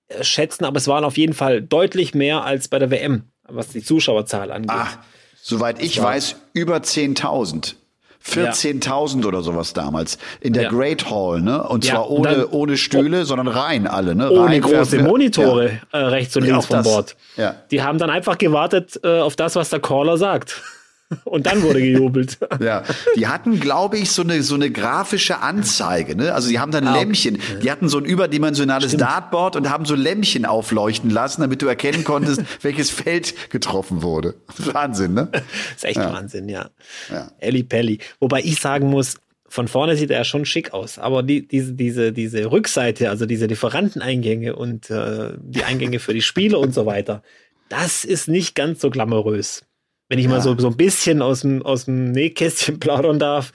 [0.09, 3.69] äh, schätzen, aber es waren auf jeden Fall deutlich mehr als bei der WM, was
[3.69, 4.71] die Zuschauerzahl angeht.
[4.73, 4.99] Ach,
[5.41, 7.75] soweit ich weiß, über 10.000.
[8.25, 9.27] 14.000 ja.
[9.27, 10.71] oder sowas damals in der ja.
[10.71, 11.61] Great Hall, ne?
[11.65, 14.31] Und zwar ja, und ohne, ohne Stühle, oh, sondern rein alle, ne?
[14.31, 17.17] Ohne rein, große Monitore äh, rechts und links vom Bord.
[17.37, 17.57] Ja.
[17.73, 20.63] Die haben dann einfach gewartet äh, auf das, was der Caller sagt.
[21.25, 22.39] Und dann wurde gejubelt.
[22.61, 22.83] ja,
[23.17, 26.17] die hatten, glaube ich, so eine, so eine grafische Anzeige.
[26.17, 26.35] Ne?
[26.35, 27.39] Also die haben dann ah, Lämpchen.
[27.63, 29.03] Die hatten so ein überdimensionales Stimmt.
[29.03, 34.35] Dartboard und haben so Lämpchen aufleuchten lassen, damit du erkennen konntest, welches Feld getroffen wurde.
[34.59, 35.29] Wahnsinn, ne?
[35.33, 35.43] Das
[35.77, 36.13] ist echt ja.
[36.13, 36.71] Wahnsinn, ja.
[37.11, 37.31] ja.
[37.39, 37.99] Elli Pelli.
[38.21, 39.17] Wobei ich sagen muss,
[39.49, 43.45] von vorne sieht er schon schick aus, aber die, diese, diese, diese Rückseite, also diese
[43.45, 47.23] Lieferanteneingänge und äh, die Eingänge für die Spiele und so weiter,
[47.69, 49.63] das ist nicht ganz so glamourös
[50.13, 50.31] wenn ich ja.
[50.31, 53.51] mal so, so ein bisschen aus dem, aus dem Nähkästchen plaudern darf.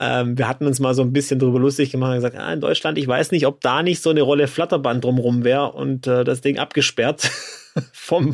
[0.00, 2.60] Ähm, wir hatten uns mal so ein bisschen drüber lustig gemacht und gesagt, ah, in
[2.60, 6.24] Deutschland, ich weiß nicht, ob da nicht so eine Rolle Flatterband drumrum wäre und äh,
[6.24, 7.30] das Ding abgesperrt
[7.92, 8.32] vom,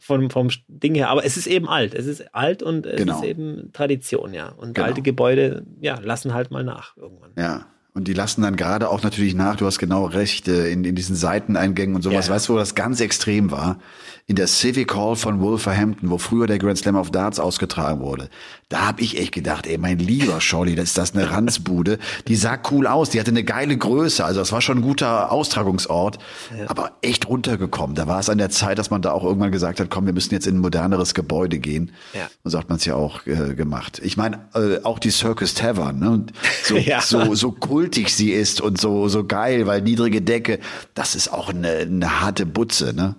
[0.00, 1.08] vom, vom Ding her.
[1.08, 1.94] Aber es ist eben alt.
[1.94, 3.20] Es ist alt und es genau.
[3.20, 4.48] ist eben Tradition, ja.
[4.48, 4.88] Und genau.
[4.88, 7.30] alte Gebäude, ja, lassen halt mal nach irgendwann.
[7.38, 7.66] Ja.
[7.96, 10.96] Und die lassen dann gerade auch natürlich nach, du hast genau recht, äh, in, in
[10.96, 12.26] diesen Seiteneingängen und sowas.
[12.26, 12.34] Ja.
[12.34, 13.78] Weißt du, wo das ganz extrem war?
[14.26, 18.30] in der Civic Hall von Wolverhampton, wo früher der Grand Slam of Darts ausgetragen wurde.
[18.70, 21.98] Da habe ich echt gedacht, ey, mein lieber Scholli, das ist das eine Ranzbude.
[22.26, 25.30] Die sah cool aus, die hatte eine geile Größe, also das war schon ein guter
[25.30, 26.18] Austragungsort,
[26.58, 26.70] ja.
[26.70, 27.94] aber echt runtergekommen.
[27.94, 30.14] Da war es an der Zeit, dass man da auch irgendwann gesagt hat, komm, wir
[30.14, 31.92] müssen jetzt in ein moderneres Gebäude gehen.
[32.14, 32.30] Ja.
[32.42, 34.00] Und so hat man es ja auch äh, gemacht.
[34.02, 36.24] Ich meine, äh, auch die Circus Tavern, ne?
[36.64, 37.02] so, ja.
[37.02, 37.52] so, so
[37.84, 40.58] kultig sie ist und so, so geil, weil niedrige Decke,
[40.94, 43.14] das ist auch eine, eine harte Butze, ne?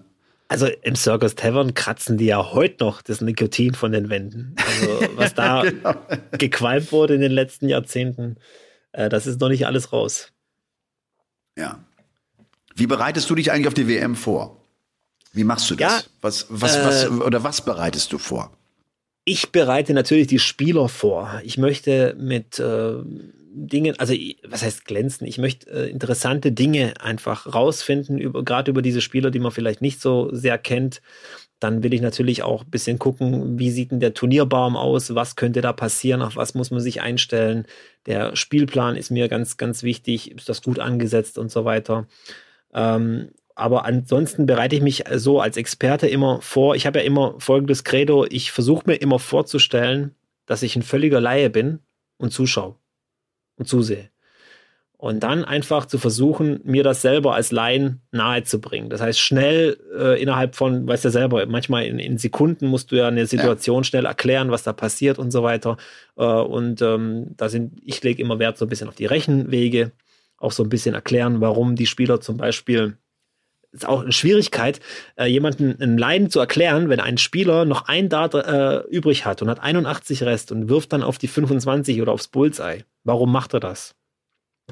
[0.48, 4.56] Also im Circus Tavern kratzen die ja heute noch das Nikotin von den Wänden.
[4.58, 5.96] Also was da genau.
[6.32, 8.38] gequalmt wurde in den letzten Jahrzehnten,
[8.92, 10.32] äh, das ist noch nicht alles raus.
[11.58, 11.80] Ja.
[12.76, 14.66] Wie bereitest du dich eigentlich auf die WM vor?
[15.32, 16.04] Wie machst du das?
[16.04, 18.52] Ja, was, was, äh, was, oder was bereitest du vor?
[19.26, 21.42] Ich bereite natürlich die Spieler vor.
[21.44, 22.98] Ich möchte mit äh,
[23.58, 25.26] Dingen, also was heißt glänzen?
[25.26, 29.82] Ich möchte äh, interessante Dinge einfach rausfinden, über, gerade über diese Spieler, die man vielleicht
[29.82, 31.02] nicht so sehr kennt.
[31.60, 35.38] Dann will ich natürlich auch ein bisschen gucken, wie sieht denn der Turnierbaum aus, was
[35.38, 37.66] könnte da passieren, auf was muss man sich einstellen.
[38.08, 42.08] Der Spielplan ist mir ganz, ganz wichtig, ist das gut angesetzt und so weiter.
[42.74, 46.76] Ähm, aber ansonsten bereite ich mich so als Experte immer vor.
[46.76, 50.14] Ich habe ja immer folgendes Credo, ich versuche mir immer vorzustellen,
[50.46, 51.80] dass ich ein völliger Laie bin
[52.18, 52.76] und zuschaue
[53.58, 54.10] und zusehe.
[54.98, 58.90] Und dann einfach zu versuchen, mir das selber als Laien nahezubringen.
[58.90, 62.92] Das heißt, schnell äh, innerhalb von, weißt du ja selber, manchmal in, in, Sekunden musst
[62.92, 63.84] du ja eine Situation ja.
[63.84, 65.78] schnell erklären, was da passiert und so weiter.
[66.16, 69.92] Äh, und ähm, da sind, ich lege immer Wert so ein bisschen auf die Rechenwege,
[70.38, 72.98] auch so ein bisschen erklären, warum die Spieler zum Beispiel
[73.76, 74.80] ist auch eine Schwierigkeit,
[75.16, 79.42] äh, jemanden einen Laien zu erklären, wenn ein Spieler noch ein Dart äh, übrig hat
[79.42, 82.86] und hat 81 Rest und wirft dann auf die 25 oder aufs Bullseye.
[83.04, 83.96] Warum macht er das?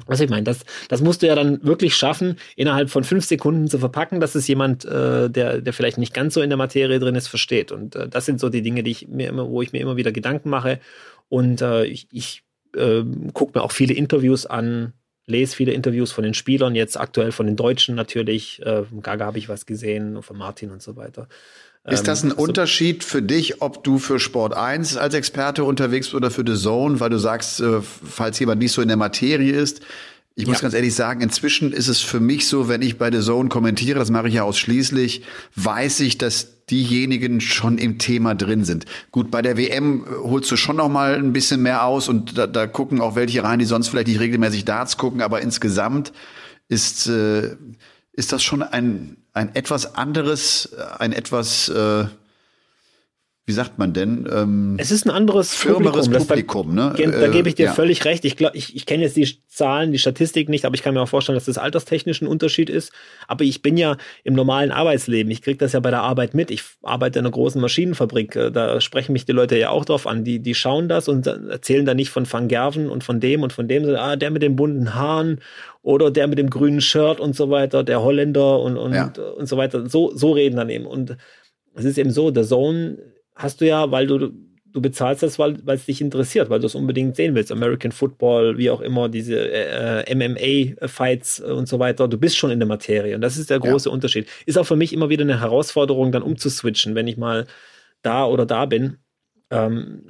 [0.06, 3.68] Was ich meine, das, das musst du ja dann wirklich schaffen, innerhalb von fünf Sekunden
[3.68, 6.98] zu verpacken, dass es jemand, äh, der, der vielleicht nicht ganz so in der Materie
[6.98, 7.70] drin ist, versteht.
[7.70, 9.96] Und äh, das sind so die Dinge, die ich mir immer, wo ich mir immer
[9.96, 10.80] wieder Gedanken mache.
[11.28, 12.42] Und äh, ich, ich
[12.74, 14.94] äh, gucke mir auch viele Interviews an,
[15.26, 18.60] lese viele Interviews von den Spielern, jetzt aktuell von den Deutschen natürlich.
[18.64, 21.28] Äh, Gaga habe ich was gesehen, von Martin und so weiter.
[21.86, 26.06] Ist das ein ähm, Unterschied für dich, ob du für Sport 1 als Experte unterwegs
[26.06, 28.96] bist oder für The Zone, weil du sagst, äh, falls jemand nicht so in der
[28.96, 29.82] Materie ist,
[30.36, 30.62] ich muss ja.
[30.62, 33.98] ganz ehrlich sagen, inzwischen ist es für mich so, wenn ich bei The Zone kommentiere,
[33.98, 35.22] das mache ich ja ausschließlich,
[35.54, 38.86] weiß ich, dass diejenigen schon im Thema drin sind.
[39.10, 42.46] Gut, bei der WM holst du schon noch mal ein bisschen mehr aus und da,
[42.46, 46.12] da gucken auch welche rein, die sonst vielleicht nicht regelmäßig Darts gucken, aber insgesamt
[46.68, 47.56] ist äh,
[48.12, 52.06] ist das schon ein ein etwas anderes, ein etwas äh,
[53.46, 54.26] wie sagt man denn?
[54.32, 56.12] Ähm, es ist ein anderes Publikum.
[56.12, 56.94] Publikum ne?
[56.96, 57.72] Da, da gebe ich dir äh, ja.
[57.74, 58.24] völlig recht.
[58.24, 61.02] Ich, glaub, ich, ich kenne jetzt die Zahlen, die Statistik nicht, aber ich kann mir
[61.02, 62.90] auch vorstellen, dass das alterstechnisch ein Unterschied ist.
[63.28, 65.30] Aber ich bin ja im normalen Arbeitsleben.
[65.30, 66.50] Ich kriege das ja bei der Arbeit mit.
[66.50, 68.34] Ich arbeite in einer großen Maschinenfabrik.
[68.34, 70.24] Äh, da sprechen mich die Leute ja auch drauf an.
[70.24, 73.52] Die, die schauen das und erzählen da nicht von Van Gerven und von dem und
[73.52, 73.84] von dem.
[73.94, 75.40] Ah, der mit den bunten Haaren
[75.82, 79.12] oder der mit dem grünen Shirt und so weiter, der Holländer und, und, ja.
[79.36, 79.86] und so weiter.
[79.86, 80.86] So, so reden dann eben.
[80.86, 81.18] Und
[81.74, 82.96] es ist eben so, der Zone
[83.34, 84.32] hast du ja, weil du,
[84.72, 87.52] du bezahlst das, weil es dich interessiert, weil du es unbedingt sehen willst.
[87.52, 92.08] American Football, wie auch immer, diese äh, äh MMA-Fights und so weiter.
[92.08, 93.14] Du bist schon in der Materie.
[93.14, 93.92] Und das ist der große ja.
[93.92, 94.28] Unterschied.
[94.46, 97.46] Ist auch für mich immer wieder eine Herausforderung, dann umzuswitchen, wenn ich mal
[98.02, 98.98] da oder da bin.
[99.50, 100.02] Ähm,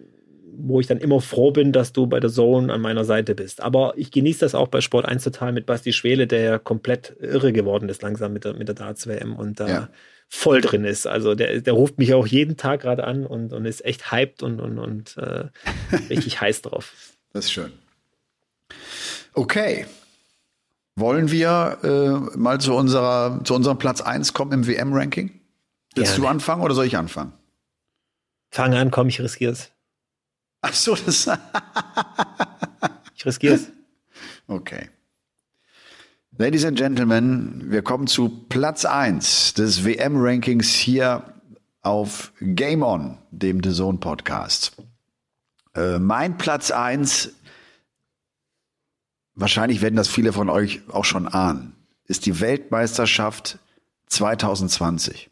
[0.56, 3.60] wo ich dann immer froh bin, dass du bei der Zone an meiner Seite bist.
[3.60, 7.16] Aber ich genieße das auch bei Sport 1 total mit Basti Schwele, der ja komplett
[7.20, 9.88] irre geworden ist langsam mit der, mit der Darts-WM und da ja.
[10.34, 11.06] Voll drin ist.
[11.06, 14.42] Also der, der ruft mich auch jeden Tag gerade an und, und ist echt hyped
[14.42, 15.46] und, und, und äh,
[16.10, 16.92] richtig heiß drauf.
[17.32, 17.72] Das ist schön.
[19.32, 19.86] Okay.
[20.96, 25.40] Wollen wir äh, mal zu, unserer, zu unserem Platz 1 kommen im WM-Ranking?
[25.94, 26.22] Willst Gerne.
[26.22, 27.32] du anfangen oder soll ich anfangen?
[28.50, 29.70] Fang an, komm, ich riskiere es.
[30.60, 31.28] Ach so, das.
[33.14, 33.70] ich riskiere es.
[34.46, 34.90] Okay.
[36.36, 41.32] Ladies and Gentlemen, wir kommen zu Platz 1 des WM-Rankings hier
[41.82, 44.72] auf Game On, dem The Zone Podcast.
[45.76, 47.34] Äh, mein Platz 1,
[49.36, 51.76] wahrscheinlich werden das viele von euch auch schon ahnen,
[52.06, 53.60] ist die Weltmeisterschaft
[54.06, 55.30] 2020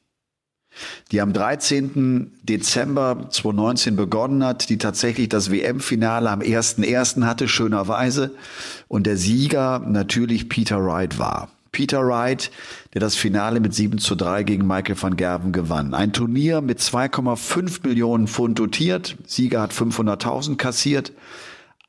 [1.10, 2.32] die am 13.
[2.42, 7.24] Dezember 2019 begonnen hat, die tatsächlich das WM-Finale am 1.1.
[7.24, 8.32] hatte, schönerweise,
[8.88, 11.50] und der Sieger natürlich Peter Wright war.
[11.72, 12.50] Peter Wright,
[12.92, 15.94] der das Finale mit 7 zu 3 gegen Michael van Gerven gewann.
[15.94, 19.16] Ein Turnier mit 2,5 Millionen Pfund dotiert.
[19.26, 21.12] Sieger hat 500.000 kassiert.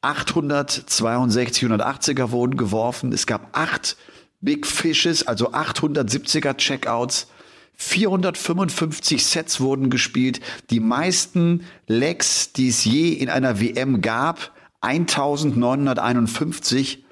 [0.02, 3.12] 862 180er wurden geworfen.
[3.12, 3.98] Es gab acht
[4.40, 7.28] Big Fishes, also 870er Checkouts.
[7.76, 14.52] 455 Sets wurden gespielt, die meisten Legs, die es je in einer WM gab,
[14.82, 17.04] 1951.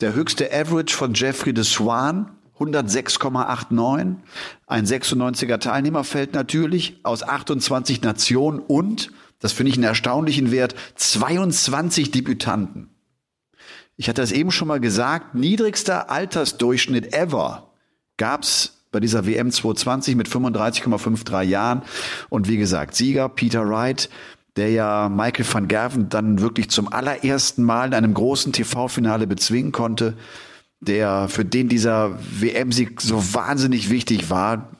[0.00, 4.16] Der höchste Average von Jeffrey de Swan, 106,89.
[4.66, 12.10] Ein 96er Teilnehmerfeld natürlich aus 28 Nationen und, das finde ich einen erstaunlichen Wert, 22
[12.10, 12.90] Debütanten.
[13.96, 17.70] Ich hatte es eben schon mal gesagt, niedrigster Altersdurchschnitt ever
[18.16, 21.82] gab's bei dieser WM 220 mit 35,53 Jahren.
[22.28, 24.08] Und wie gesagt, Sieger Peter Wright,
[24.56, 29.72] der ja Michael van Gerven dann wirklich zum allerersten Mal in einem großen TV-Finale bezwingen
[29.72, 30.14] konnte,
[30.80, 34.70] der für den dieser WM-Sieg so wahnsinnig wichtig war,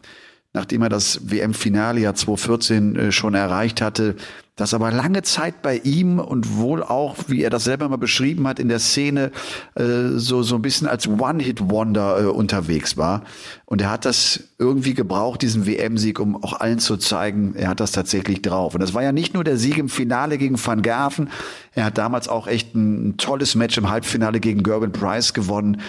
[0.52, 4.16] nachdem er das WM-Finale ja 2014 äh, schon erreicht hatte,
[4.61, 8.46] das aber lange Zeit bei ihm und wohl auch, wie er das selber mal beschrieben
[8.46, 9.30] hat, in der Szene
[9.74, 13.22] äh, so, so ein bisschen als One-Hit-Wonder äh, unterwegs war.
[13.64, 17.80] Und er hat das irgendwie gebraucht, diesen WM-Sieg, um auch allen zu zeigen, er hat
[17.80, 18.74] das tatsächlich drauf.
[18.74, 21.30] Und das war ja nicht nur der Sieg im Finale gegen Van Gerven,
[21.74, 25.80] er hat damals auch echt ein, ein tolles Match im Halbfinale gegen Gerben Price gewonnen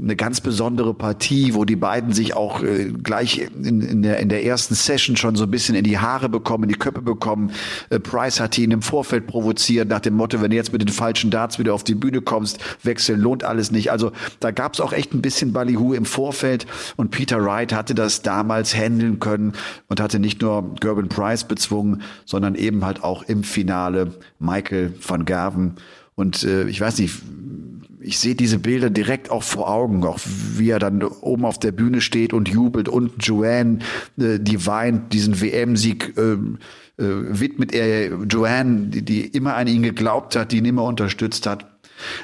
[0.00, 4.28] eine ganz besondere Partie, wo die beiden sich auch äh, gleich in, in, der, in
[4.28, 7.50] der ersten Session schon so ein bisschen in die Haare bekommen, in die Köpfe bekommen.
[7.90, 10.88] Äh, Price hat ihn im Vorfeld provoziert nach dem Motto, wenn du jetzt mit den
[10.88, 13.90] falschen Darts wieder auf die Bühne kommst, wechseln lohnt alles nicht.
[13.90, 16.66] Also da gab es auch echt ein bisschen Ballyhoo im Vorfeld
[16.96, 19.52] und Peter Wright hatte das damals handeln können
[19.88, 25.24] und hatte nicht nur Gerben Price bezwungen, sondern eben halt auch im Finale Michael van
[25.24, 25.74] Gerven.
[26.14, 27.14] Und äh, ich weiß nicht,
[28.02, 31.72] ich sehe diese Bilder direkt auch vor Augen, auch wie er dann oben auf der
[31.72, 33.78] Bühne steht und jubelt und Joanne,
[34.18, 36.36] äh, die weint, diesen WM-Sieg äh, äh,
[36.98, 41.66] widmet er Joanne, die, die immer an ihn geglaubt hat, die ihn immer unterstützt hat.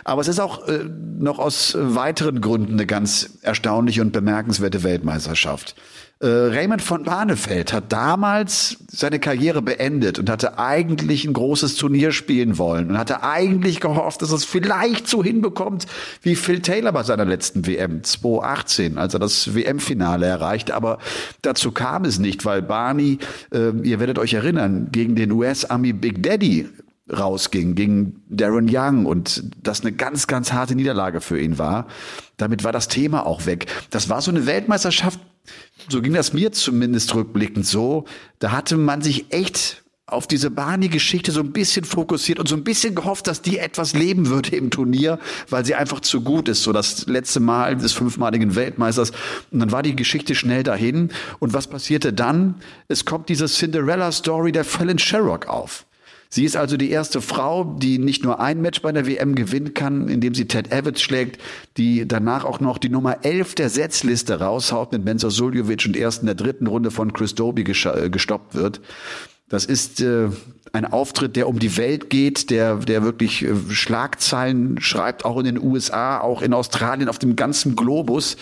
[0.05, 0.85] Aber es ist auch äh,
[1.19, 5.77] noch aus weiteren Gründen eine ganz erstaunliche und bemerkenswerte Weltmeisterschaft.
[6.21, 12.11] Äh, Raymond von Barnefeld hat damals seine Karriere beendet und hatte eigentlich ein großes Turnier
[12.11, 15.87] spielen wollen und hatte eigentlich gehofft, dass es vielleicht so hinbekommt
[16.23, 20.75] wie Phil Taylor bei seiner letzten WM 2018, als er das WM-Finale erreichte.
[20.75, 20.99] Aber
[21.43, 23.19] dazu kam es nicht, weil Barney,
[23.53, 26.69] äh, ihr werdet euch erinnern, gegen den US-Army Big Daddy
[27.17, 31.87] rausging gegen Darren Young und das eine ganz, ganz harte Niederlage für ihn war.
[32.37, 33.67] Damit war das Thema auch weg.
[33.91, 35.19] Das war so eine Weltmeisterschaft,
[35.89, 38.05] so ging das mir zumindest rückblickend so.
[38.39, 42.65] Da hatte man sich echt auf diese Barney-Geschichte so ein bisschen fokussiert und so ein
[42.65, 45.19] bisschen gehofft, dass die etwas leben würde im Turnier,
[45.51, 46.63] weil sie einfach zu gut ist.
[46.63, 49.13] So das letzte Mal des fünfmaligen Weltmeisters.
[49.51, 51.11] Und dann war die Geschichte schnell dahin.
[51.41, 52.55] Und was passierte dann?
[52.89, 55.85] Es kommt diese Cinderella-Story der Fallon Sherrock auf.
[56.31, 59.73] Sie ist also die erste Frau, die nicht nur ein Match bei der WM gewinnen
[59.73, 61.41] kann, indem sie Ted Evans schlägt,
[61.79, 66.21] die danach auch noch die Nummer 11 der Setzliste raushaut mit Menzo Suljovic und erst
[66.21, 68.81] in der dritten Runde von Chris Doby äh, gestoppt wird.
[69.49, 70.29] Das ist äh,
[70.73, 75.47] ein Auftritt, der um die Welt geht, der, der wirklich äh, Schlagzeilen schreibt, auch in
[75.47, 78.37] den USA, auch in Australien, auf dem ganzen Globus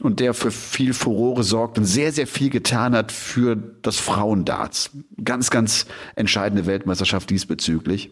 [0.00, 4.90] und der für viel Furore sorgt und sehr, sehr viel getan hat für das Frauendarts.
[5.24, 8.10] Ganz, ganz entscheidende Weltmeisterschaft diesbezüglich.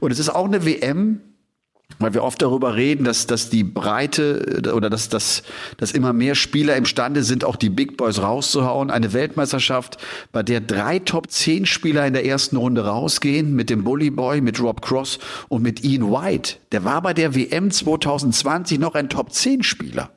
[0.00, 1.20] Und es ist auch eine WM,
[2.00, 5.42] weil wir oft darüber reden, dass, dass die Breite äh, oder dass, dass,
[5.78, 8.90] dass immer mehr Spieler imstande sind, auch die Big Boys rauszuhauen.
[8.90, 9.96] Eine Weltmeisterschaft,
[10.32, 14.40] bei der drei Top 10 Spieler in der ersten Runde rausgehen, mit dem Bully Boy,
[14.40, 15.18] mit Rob Cross
[15.48, 16.56] und mit Ian White.
[16.72, 20.10] Der war bei der WM 2020 noch ein Top 10 Spieler.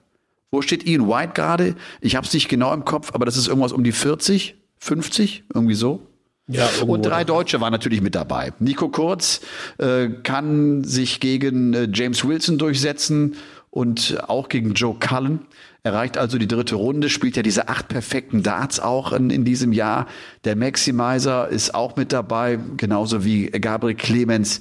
[0.51, 1.75] Wo steht Ian White gerade?
[2.01, 5.45] Ich habe es nicht genau im Kopf, aber das ist irgendwas um die 40, 50,
[5.53, 6.07] irgendwie so.
[6.47, 8.51] Ja, und drei Deutsche waren natürlich mit dabei.
[8.59, 9.41] Nico Kurz
[9.77, 13.35] äh, kann sich gegen äh, James Wilson durchsetzen
[13.69, 15.45] und auch gegen Joe Cullen.
[15.83, 19.71] Erreicht also die dritte Runde, spielt ja diese acht perfekten Darts auch in, in diesem
[19.71, 20.07] Jahr.
[20.43, 24.59] Der Maximizer ist auch mit dabei, genauso wie Gabriel Clemens,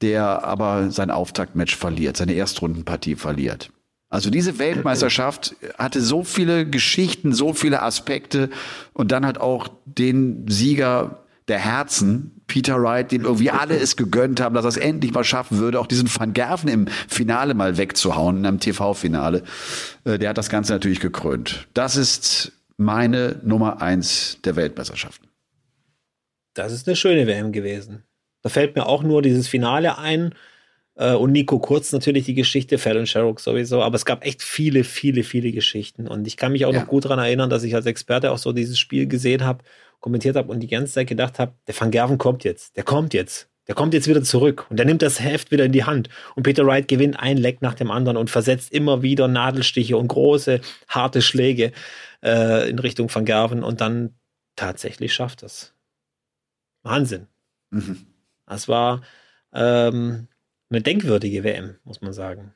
[0.00, 3.70] der aber sein Auftaktmatch verliert, seine Erstrundenpartie verliert.
[4.12, 8.50] Also diese Weltmeisterschaft hatte so viele Geschichten, so viele Aspekte
[8.92, 14.38] und dann hat auch den Sieger der Herzen, Peter Wright, den irgendwie alle es gegönnt
[14.38, 17.78] haben, dass er es endlich mal schaffen würde, auch diesen Van Gerven im Finale mal
[17.78, 19.44] wegzuhauen, in einem TV-Finale.
[20.04, 21.66] Äh, der hat das Ganze natürlich gekrönt.
[21.72, 25.28] Das ist meine Nummer eins der Weltmeisterschaften.
[26.52, 28.02] Das ist eine schöne WM gewesen.
[28.42, 30.34] Da fällt mir auch nur dieses Finale ein
[30.94, 35.22] und Nico Kurz natürlich die Geschichte, Fallon Sherrock sowieso, aber es gab echt viele, viele,
[35.22, 36.80] viele Geschichten und ich kann mich auch ja.
[36.80, 39.64] noch gut daran erinnern, dass ich als Experte auch so dieses Spiel gesehen habe
[40.02, 43.14] kommentiert habe und die ganze Zeit gedacht habe, der Van Gerven kommt jetzt, der kommt
[43.14, 46.10] jetzt, der kommt jetzt wieder zurück und der nimmt das Heft wieder in die Hand.
[46.34, 50.08] Und Peter Wright gewinnt ein Leck nach dem anderen und versetzt immer wieder Nadelstiche und
[50.08, 51.72] große, harte Schläge
[52.22, 54.14] äh, in Richtung Van Gerven und dann
[54.56, 55.72] tatsächlich schafft es.
[56.82, 57.28] Wahnsinn.
[57.70, 58.06] Mhm.
[58.44, 59.02] Das war
[59.54, 60.28] ähm,
[60.72, 62.54] eine denkwürdige WM, muss man sagen.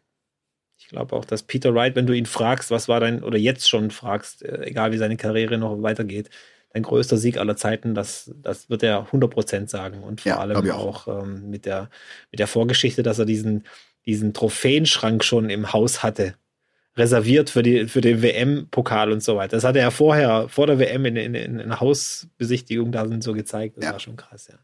[0.79, 3.69] Ich glaube auch, dass Peter Wright, wenn du ihn fragst, was war dein, oder jetzt
[3.69, 6.31] schon fragst, äh, egal wie seine Karriere noch weitergeht,
[6.75, 10.03] ein größter Sieg aller Zeiten, das, das wird er 100% sagen.
[10.03, 11.89] Und vor ja, allem auch, auch ähm, mit, der,
[12.31, 13.65] mit der Vorgeschichte, dass er diesen,
[14.05, 16.35] diesen Trophäenschrank schon im Haus hatte.
[16.95, 19.57] Reserviert für, die, für den WM-Pokal und so weiter.
[19.57, 23.33] Das hat er ja vorher, vor der WM in, in, in einer Hausbesichtigung da so
[23.33, 23.79] gezeigt.
[23.79, 23.93] Das ja.
[23.93, 24.59] war schon krass, ja.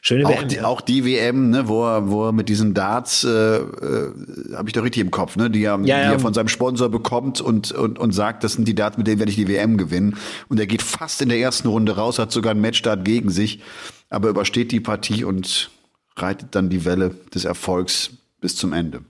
[0.00, 0.48] Schöne auch WM.
[0.48, 0.64] Die, ja.
[0.64, 4.12] Auch die WM, ne, wo er, wo er mit diesen Darts, äh, äh,
[4.54, 6.88] habe ich doch richtig im Kopf, ne, die er, ja, die er von seinem Sponsor
[6.88, 9.76] bekommt und, und, und sagt, das sind die Darts, mit denen werde ich die WM
[9.76, 10.16] gewinnen.
[10.48, 13.60] Und er geht fast in der ersten Runde raus, hat sogar einen Matchstart gegen sich,
[14.08, 15.70] aber übersteht die Partie und
[16.16, 19.04] reitet dann die Welle des Erfolgs bis zum Ende.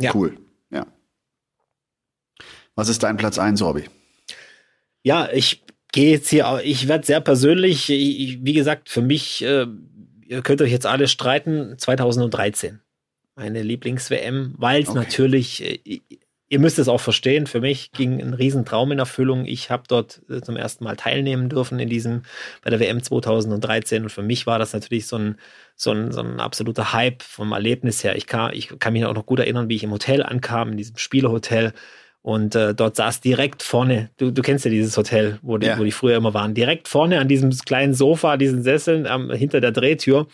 [0.00, 0.14] Ja.
[0.14, 0.36] Cool,
[0.70, 0.86] ja.
[2.74, 3.84] Was ist dein Platz 1, Robby?
[5.02, 5.62] Ja, ich
[5.94, 9.66] gehe jetzt hier, ich werde sehr persönlich, ich, wie gesagt, für mich äh,
[10.26, 12.80] ihr könnt euch jetzt alle streiten, 2013.
[13.36, 14.98] Meine Lieblings-WM, weil es okay.
[14.98, 16.00] natürlich, äh,
[16.48, 19.44] ihr müsst es auch verstehen, für mich ging ein Riesentraum in Erfüllung.
[19.44, 22.22] Ich habe dort äh, zum ersten Mal teilnehmen dürfen in diesem,
[22.62, 25.36] bei der WM 2013 und für mich war das natürlich so ein,
[25.74, 28.16] so ein, so ein absoluter Hype vom Erlebnis her.
[28.16, 30.76] Ich kann, ich kann mich auch noch gut erinnern, wie ich im Hotel ankam, in
[30.76, 31.72] diesem Spielerhotel
[32.24, 35.78] und äh, dort saß direkt vorne, du, du kennst ja dieses Hotel, wo die, ja.
[35.78, 39.60] wo die früher immer waren, direkt vorne an diesem kleinen Sofa, diesen Sesseln ähm, hinter
[39.60, 40.26] der Drehtür,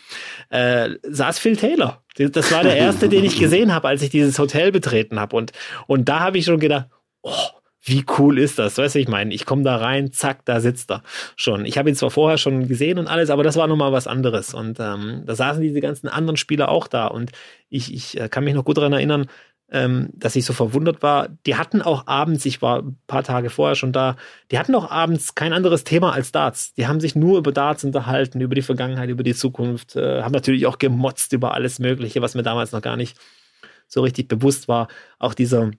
[0.51, 2.01] äh, saß Phil Taylor.
[2.15, 5.35] Das war der erste, den ich gesehen habe, als ich dieses Hotel betreten habe.
[5.35, 5.51] Und,
[5.85, 6.87] und da habe ich schon gedacht,
[7.23, 7.35] oh,
[7.83, 8.77] wie cool ist das?
[8.77, 11.03] Weißt du, ich meine, ich komme da rein, zack, da sitzt er
[11.35, 11.65] schon.
[11.65, 14.53] Ich habe ihn zwar vorher schon gesehen und alles, aber das war nochmal was anderes.
[14.53, 17.07] Und ähm, da saßen diese ganzen anderen Spieler auch da.
[17.07, 17.31] Und
[17.69, 19.25] ich, ich äh, kann mich noch gut daran erinnern,
[19.71, 21.29] ähm, dass ich so verwundert war.
[21.45, 24.17] Die hatten auch abends, ich war ein paar Tage vorher schon da,
[24.51, 26.73] die hatten auch abends kein anderes Thema als Darts.
[26.73, 30.33] Die haben sich nur über Darts unterhalten, über die Vergangenheit, über die Zukunft, äh, haben
[30.33, 33.17] natürlich auch gemotzt über alles Mögliche, was mir damals noch gar nicht
[33.87, 34.89] so richtig bewusst war.
[35.19, 35.71] Auch dieser,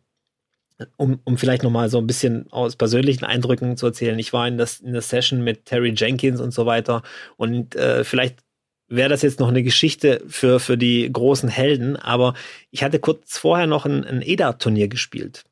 [0.97, 4.19] um, um vielleicht nochmal so ein bisschen aus persönlichen Eindrücken zu erzählen.
[4.19, 7.03] Ich war in, das, in der Session mit Terry Jenkins und so weiter
[7.37, 8.41] und äh, vielleicht
[8.95, 12.35] wäre das jetzt noch eine Geschichte für, für die großen Helden, aber
[12.71, 15.45] ich hatte kurz vorher noch ein, ein EDA-Turnier gespielt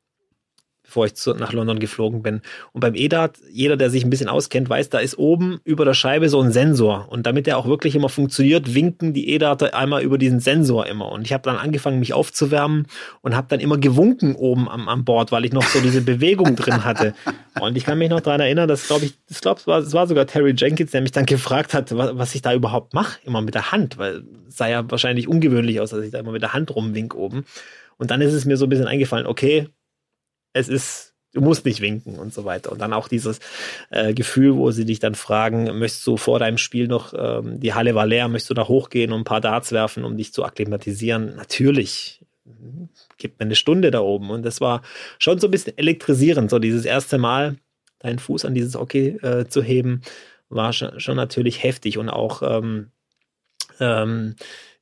[0.91, 2.41] bevor ich zu, nach London geflogen bin.
[2.73, 5.93] Und beim EDAT, jeder, der sich ein bisschen auskennt, weiß, da ist oben über der
[5.93, 7.07] Scheibe so ein Sensor.
[7.09, 11.09] Und damit der auch wirklich immer funktioniert, winken die EDATer einmal über diesen Sensor immer.
[11.09, 12.87] Und ich habe dann angefangen, mich aufzuwärmen
[13.21, 16.57] und habe dann immer gewunken oben am, am Bord, weil ich noch so diese Bewegung
[16.57, 17.13] drin hatte.
[17.61, 20.07] Und ich kann mich noch daran erinnern, dass, glaube ich, das glaube, es war, war
[20.07, 23.41] sogar Terry Jenkins, der mich dann gefragt hat, was, was ich da überhaupt mache, immer
[23.41, 26.41] mit der Hand, weil es sah ja wahrscheinlich ungewöhnlich aus, dass ich da immer mit
[26.41, 27.45] der Hand rumwink oben.
[27.97, 29.69] Und dann ist es mir so ein bisschen eingefallen, okay,
[30.53, 32.71] es ist, du musst nicht winken und so weiter.
[32.71, 33.39] Und dann auch dieses
[33.89, 37.73] äh, Gefühl, wo sie dich dann fragen, möchtest du vor deinem Spiel noch, ähm, die
[37.73, 40.43] Halle war leer, möchtest du da hochgehen und ein paar Darts werfen, um dich zu
[40.43, 41.35] akklimatisieren?
[41.35, 42.23] Natürlich.
[43.17, 44.29] Gibt mir eine Stunde da oben.
[44.29, 44.81] Und das war
[45.19, 47.57] schon so ein bisschen elektrisierend, so dieses erste Mal
[47.99, 50.01] deinen Fuß an dieses Hockey äh, zu heben,
[50.49, 52.91] war schon, schon natürlich heftig und auch ähm,
[53.79, 54.35] ähm,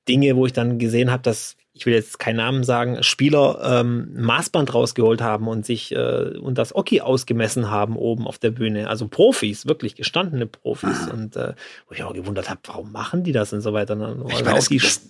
[0.07, 4.09] Dinge, wo ich dann gesehen habe, dass ich will jetzt keinen Namen sagen, Spieler ähm,
[4.15, 8.89] Maßband rausgeholt haben und sich äh, und das Oki ausgemessen haben oben auf der Bühne.
[8.89, 11.07] Also Profis, wirklich gestandene Profis.
[11.07, 11.13] Ah.
[11.13, 11.53] Und äh,
[11.87, 13.93] wo ich auch gewundert habe, warum machen die das und so weiter.
[13.93, 15.09] Und ich weiß, das,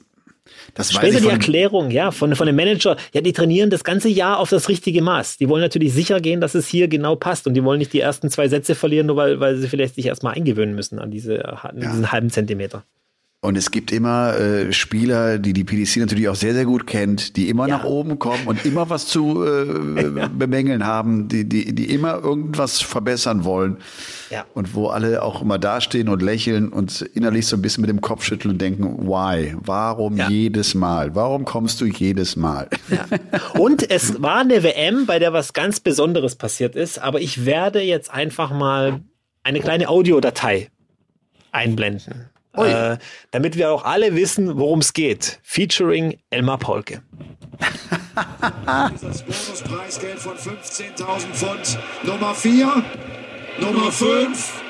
[0.76, 4.38] das Später die Erklärung, ja, von, von dem Manager, ja, die trainieren das ganze Jahr
[4.38, 5.38] auf das richtige Maß.
[5.38, 8.00] Die wollen natürlich sicher gehen, dass es hier genau passt und die wollen nicht die
[8.00, 11.64] ersten zwei Sätze verlieren, nur weil, weil sie vielleicht sich erstmal eingewöhnen müssen an diese,
[11.64, 12.12] an diesen ja.
[12.12, 12.84] halben Zentimeter.
[13.42, 17.38] Und es gibt immer äh, Spieler, die die PDC natürlich auch sehr, sehr gut kennt,
[17.38, 17.78] die immer ja.
[17.78, 22.82] nach oben kommen und immer was zu äh, bemängeln haben, die, die, die immer irgendwas
[22.82, 23.78] verbessern wollen.
[24.30, 24.46] Ja.
[24.54, 28.02] Und wo alle auch immer dastehen und lächeln und innerlich so ein bisschen mit dem
[28.02, 29.56] Kopf schütteln und denken, why?
[29.62, 30.30] Warum ja.
[30.30, 31.16] jedes Mal?
[31.16, 32.68] Warum kommst du jedes Mal?
[32.90, 33.06] Ja.
[33.58, 37.82] Und es war eine WM, bei der was ganz Besonderes passiert ist, aber ich werde
[37.82, 39.02] jetzt einfach mal
[39.44, 40.70] eine kleine Audiodatei
[41.52, 42.29] einblenden.
[42.54, 42.98] Äh,
[43.32, 45.40] damit wir auch alle wissen, worum es geht.
[45.44, 47.02] Featuring Elmar Polke.
[49.02, 51.80] das Bonuspreisgeld von 15.000 Pfund.
[52.04, 52.84] Nummer 4,
[53.60, 54.62] Nummer 5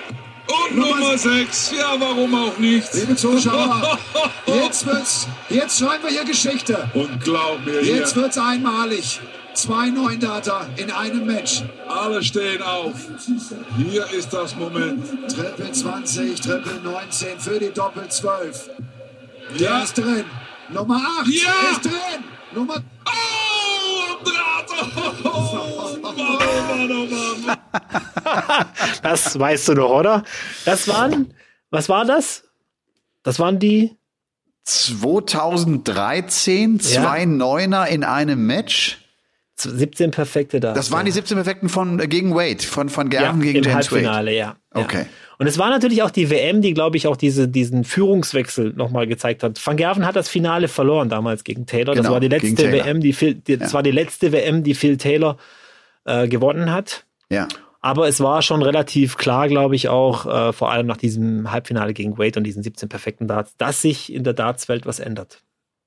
[0.47, 1.71] und Nummer 6.
[1.77, 2.93] Ja, warum auch nicht?
[2.93, 3.97] Liebe Zuschauer,
[4.45, 6.89] jetzt wird's, jetzt schreiben wir hier Geschichte.
[6.93, 8.23] Und glaub mir, jetzt hier.
[8.23, 9.21] wird's einmalig.
[9.53, 11.63] Zwei Neundata in einem Match.
[11.87, 12.95] Alle stehen auf.
[13.77, 15.05] Hier ist das Moment.
[15.29, 18.69] Triple 20, Triple 19 für die Doppel 12.
[19.55, 19.57] Ja.
[19.57, 20.25] Der ist drin.
[20.69, 21.51] Nummer 8 ja.
[21.71, 22.23] ist drin.
[22.53, 22.75] Nummer.
[23.05, 24.69] Oh, Draht.
[25.23, 27.05] Oh, Mann, oh
[27.45, 27.57] Mann.
[29.03, 30.23] das weißt du noch, oder?
[30.65, 31.33] Das waren.
[31.71, 32.43] Was war das?
[33.23, 33.97] Das waren die
[34.63, 37.25] 2013 zwei ja.
[37.25, 38.99] Neuner in einem Match.
[39.61, 40.73] 17 perfekte da.
[40.73, 43.63] Das waren die 17 perfekten von äh, gegen Wade, von von Gerben ja, gegen im
[43.63, 44.37] James Halbfinale, Wade.
[44.37, 44.55] ja.
[44.73, 45.05] Okay.
[45.39, 49.07] Und es war natürlich auch die WM, die, glaube ich, auch diese, diesen Führungswechsel nochmal
[49.07, 49.65] gezeigt hat.
[49.65, 51.93] Van Gerven hat das Finale verloren damals gegen Taylor.
[51.93, 53.57] Genau, das war die letzte WM, die Phil, die, ja.
[53.57, 55.37] das war die letzte WM, die Phil Taylor
[56.03, 57.05] äh, gewonnen hat.
[57.29, 57.47] Ja.
[57.81, 61.93] Aber es war schon relativ klar, glaube ich, auch, äh, vor allem nach diesem Halbfinale
[61.93, 65.41] gegen Wade und diesen 17 perfekten Darts, dass sich in der Dartswelt was ändert.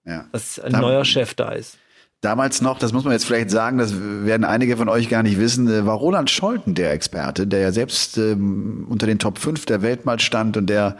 [0.06, 0.26] Ja.
[0.32, 1.76] Dass ein da, neuer Chef da ist.
[2.22, 5.40] Damals noch, das muss man jetzt vielleicht sagen, das werden einige von euch gar nicht
[5.40, 9.66] wissen, äh, war Roland Scholten der Experte, der ja selbst ähm, unter den Top 5
[9.66, 10.96] der Welt mal stand und der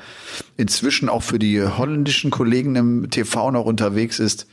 [0.56, 4.48] inzwischen auch für die holländischen Kollegen im TV noch unterwegs ist.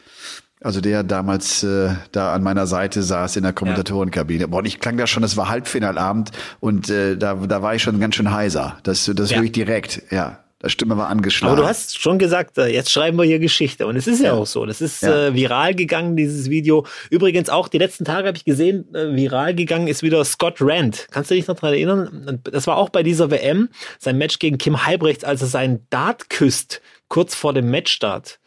[0.62, 4.48] Also der damals äh, da an meiner Seite saß in der Kommentatorenkabine.
[4.48, 8.00] Boah, ich klang da schon, es war Halbfinalabend und äh, da, da war ich schon
[8.00, 8.78] ganz schön heiser.
[8.84, 9.38] Das, das ja.
[9.38, 10.38] höre ich direkt, ja.
[10.62, 11.54] Das Stimme war angeschlagen.
[11.54, 13.88] Aber du hast schon gesagt, äh, jetzt schreiben wir hier Geschichte.
[13.88, 14.66] Und es ist ja, ja auch so.
[14.66, 15.28] Das ist ja.
[15.28, 16.86] äh, viral gegangen, dieses Video.
[17.10, 21.08] Übrigens auch die letzten Tage habe ich gesehen, äh, viral gegangen ist wieder Scott Rand.
[21.12, 22.42] Kannst du dich noch daran erinnern?
[22.44, 26.30] Das war auch bei dieser WM, sein Match gegen Kim Heibrechts, als er seinen Dart
[26.30, 28.40] küsst kurz vor dem Matchstart.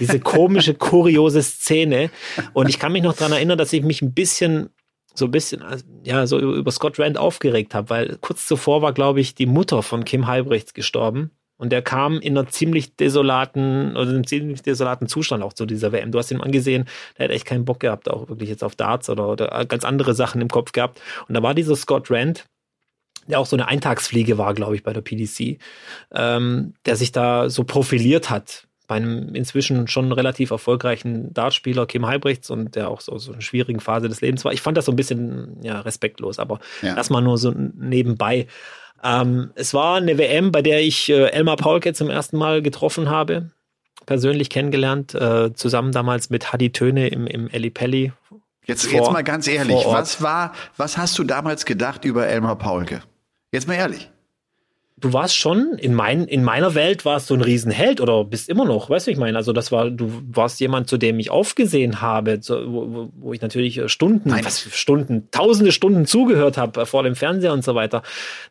[0.00, 2.10] Diese komische, kuriose Szene.
[2.52, 4.70] Und ich kann mich noch daran erinnern, dass ich mich ein bisschen
[5.14, 8.92] so ein bisschen, also, ja, so über Scott Rand aufgeregt habe, weil kurz zuvor war,
[8.92, 11.30] glaube ich, die Mutter von Kim Halbrechts gestorben.
[11.56, 15.92] Und der kam in einer ziemlich desolaten, oder einem ziemlich desolaten Zustand auch zu dieser
[15.92, 16.10] WM.
[16.10, 16.86] Du hast ihn angesehen,
[17.16, 20.14] der hat echt keinen Bock gehabt, auch wirklich jetzt auf Darts oder, oder ganz andere
[20.14, 21.00] Sachen im Kopf gehabt.
[21.28, 22.46] Und da war dieser Scott Rand,
[23.28, 25.58] der auch so eine Eintagsfliege war, glaube ich, bei der PDC,
[26.12, 32.06] ähm, der sich da so profiliert hat bei einem inzwischen schon relativ erfolgreichen Dartspieler Kim
[32.06, 34.52] Heibrechts und der auch so, so eine schwierigen Phase des Lebens war.
[34.52, 36.96] Ich fand das so ein bisschen ja, respektlos, aber ja.
[36.96, 38.46] erstmal nur so nebenbei.
[39.02, 43.08] Ähm, es war eine WM, bei der ich äh, Elmar Paulke zum ersten Mal getroffen
[43.08, 43.50] habe,
[44.06, 48.12] persönlich kennengelernt, äh, zusammen damals mit Hadi Töne im, im Eli Pelli.
[48.66, 52.56] Jetzt, vor, jetzt mal ganz ehrlich, was war, was hast du damals gedacht über Elmar
[52.56, 53.02] Paulke?
[53.52, 54.10] Jetzt mal ehrlich
[54.96, 58.64] du warst schon, in, mein, in meiner Welt warst du ein Riesenheld oder bist immer
[58.64, 62.00] noch, weißt du, ich meine, also das war, du warst jemand, zu dem ich aufgesehen
[62.00, 64.44] habe, zu, wo, wo, ich natürlich äh, Stunden, Nein.
[64.44, 68.02] was Stunden, tausende Stunden zugehört habe äh, vor dem Fernseher und so weiter.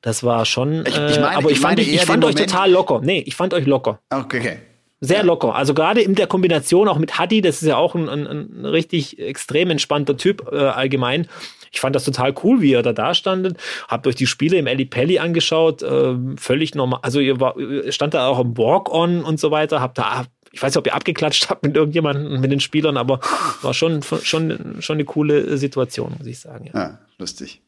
[0.01, 2.71] Das war schon, ich, ich äh, meine, aber ich, ich fand, ich, fand euch total
[2.71, 2.99] locker.
[3.01, 3.99] Nee, ich fand euch locker.
[4.09, 4.57] Okay, okay.
[4.99, 5.23] Sehr ja.
[5.23, 5.55] locker.
[5.55, 8.65] Also gerade in der Kombination auch mit Hadi, das ist ja auch ein, ein, ein
[8.65, 11.27] richtig extrem entspannter Typ äh, allgemein.
[11.74, 13.57] Ich fand das total cool, wie ihr da da standet.
[13.88, 16.99] Habt euch die Spiele im Eli Pelli angeschaut, äh, völlig normal.
[17.01, 17.55] Also ihr, war,
[17.89, 19.82] stand da auch im Walk-On und so weiter.
[19.82, 23.19] Habt da, ich weiß nicht, ob ihr abgeklatscht habt mit irgendjemandem, mit den Spielern, aber
[23.63, 26.69] war schon, schon, schon eine coole Situation, muss ich sagen.
[26.74, 27.61] Ja, ja lustig.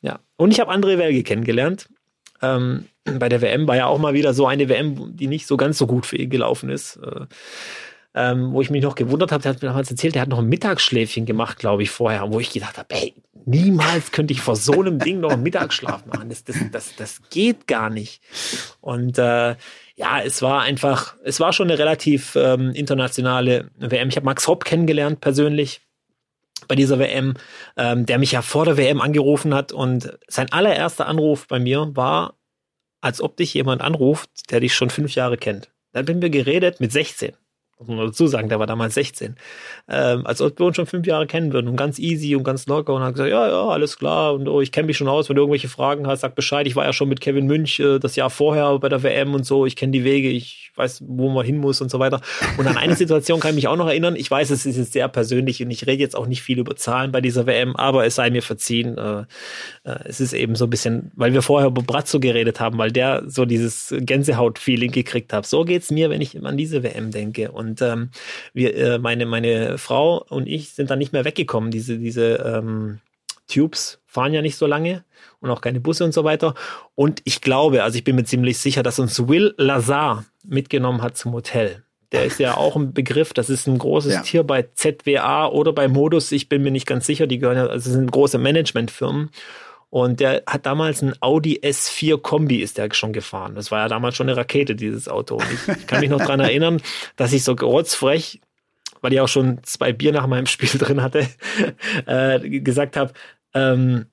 [0.00, 1.88] Ja, und ich habe André Welge kennengelernt.
[2.42, 5.56] Ähm, bei der WM war ja auch mal wieder so eine WM, die nicht so
[5.56, 6.96] ganz so gut für ihn gelaufen ist.
[6.96, 7.26] Äh,
[8.14, 10.38] ähm, wo ich mich noch gewundert habe, der hat mir damals erzählt, der hat noch
[10.38, 13.14] ein Mittagsschläfchen gemacht, glaube ich, vorher, wo ich gedacht habe, ey,
[13.46, 16.28] niemals könnte ich vor so einem Ding noch einen Mittagsschlaf machen.
[16.28, 18.22] Das, das, das, das geht gar nicht.
[18.80, 19.56] Und äh,
[19.96, 24.08] ja, es war einfach, es war schon eine relativ ähm, internationale WM.
[24.08, 25.80] Ich habe Max Hopp kennengelernt persönlich
[26.68, 27.34] bei dieser WM,
[27.76, 31.90] ähm, der mich ja vor der WM angerufen hat und sein allererster Anruf bei mir
[31.94, 32.34] war,
[33.00, 35.70] als ob dich jemand anruft, der dich schon fünf Jahre kennt.
[35.92, 37.32] Dann haben wir geredet mit 16
[37.88, 39.36] muss man dazu sagen, der war damals 16.
[39.88, 42.66] Ähm, als ob wir uns schon fünf Jahre kennen würden und ganz easy und ganz
[42.66, 45.28] locker und hat gesagt, ja, ja, alles klar und oh, ich kenne mich schon aus,
[45.28, 46.66] wenn du irgendwelche Fragen hast, sag Bescheid.
[46.66, 49.44] Ich war ja schon mit Kevin Münch äh, das Jahr vorher bei der WM und
[49.44, 52.20] so, ich kenne die Wege, ich weiß, wo man hin muss und so weiter.
[52.56, 54.16] Und an eine Situation kann ich mich auch noch erinnern.
[54.16, 56.76] Ich weiß, es ist jetzt sehr persönlich und ich rede jetzt auch nicht viel über
[56.76, 58.96] Zahlen bei dieser WM, aber es sei mir verziehen.
[58.96, 59.20] Äh,
[59.84, 62.90] äh, es ist eben so ein bisschen, weil wir vorher über Brazzo geredet haben, weil
[62.90, 65.46] der so dieses Gänsehaut-Feeling gekriegt hat.
[65.46, 67.50] So geht's mir, wenn ich an diese WM denke.
[67.52, 68.10] Und ähm,
[68.52, 71.70] wir, äh, meine, meine Frau und ich sind dann nicht mehr weggekommen.
[71.70, 72.98] Diese, diese ähm,
[73.48, 75.04] Tubes fahren ja nicht so lange
[75.40, 76.54] und auch keine Busse und so weiter.
[76.94, 81.16] Und ich glaube, also ich bin mir ziemlich sicher, dass uns Will Lazar mitgenommen hat
[81.16, 81.82] zum Hotel.
[82.12, 84.22] Der ist ja auch ein Begriff, das ist ein großes ja.
[84.22, 87.66] Tier bei ZWA oder bei Modus, ich bin mir nicht ganz sicher, die gehören ja,
[87.66, 89.30] also sind große Managementfirmen.
[89.92, 93.54] Und der hat damals ein Audi S4 Kombi ist der schon gefahren.
[93.54, 95.38] Das war ja damals schon eine Rakete, dieses Auto.
[95.52, 96.80] Ich, ich kann mich noch dran erinnern,
[97.16, 98.40] dass ich so rotzfrech,
[99.02, 101.28] weil ich auch schon zwei Bier nach meinem Spiel drin hatte,
[102.06, 103.12] äh, gesagt habe,
[103.52, 104.06] ähm,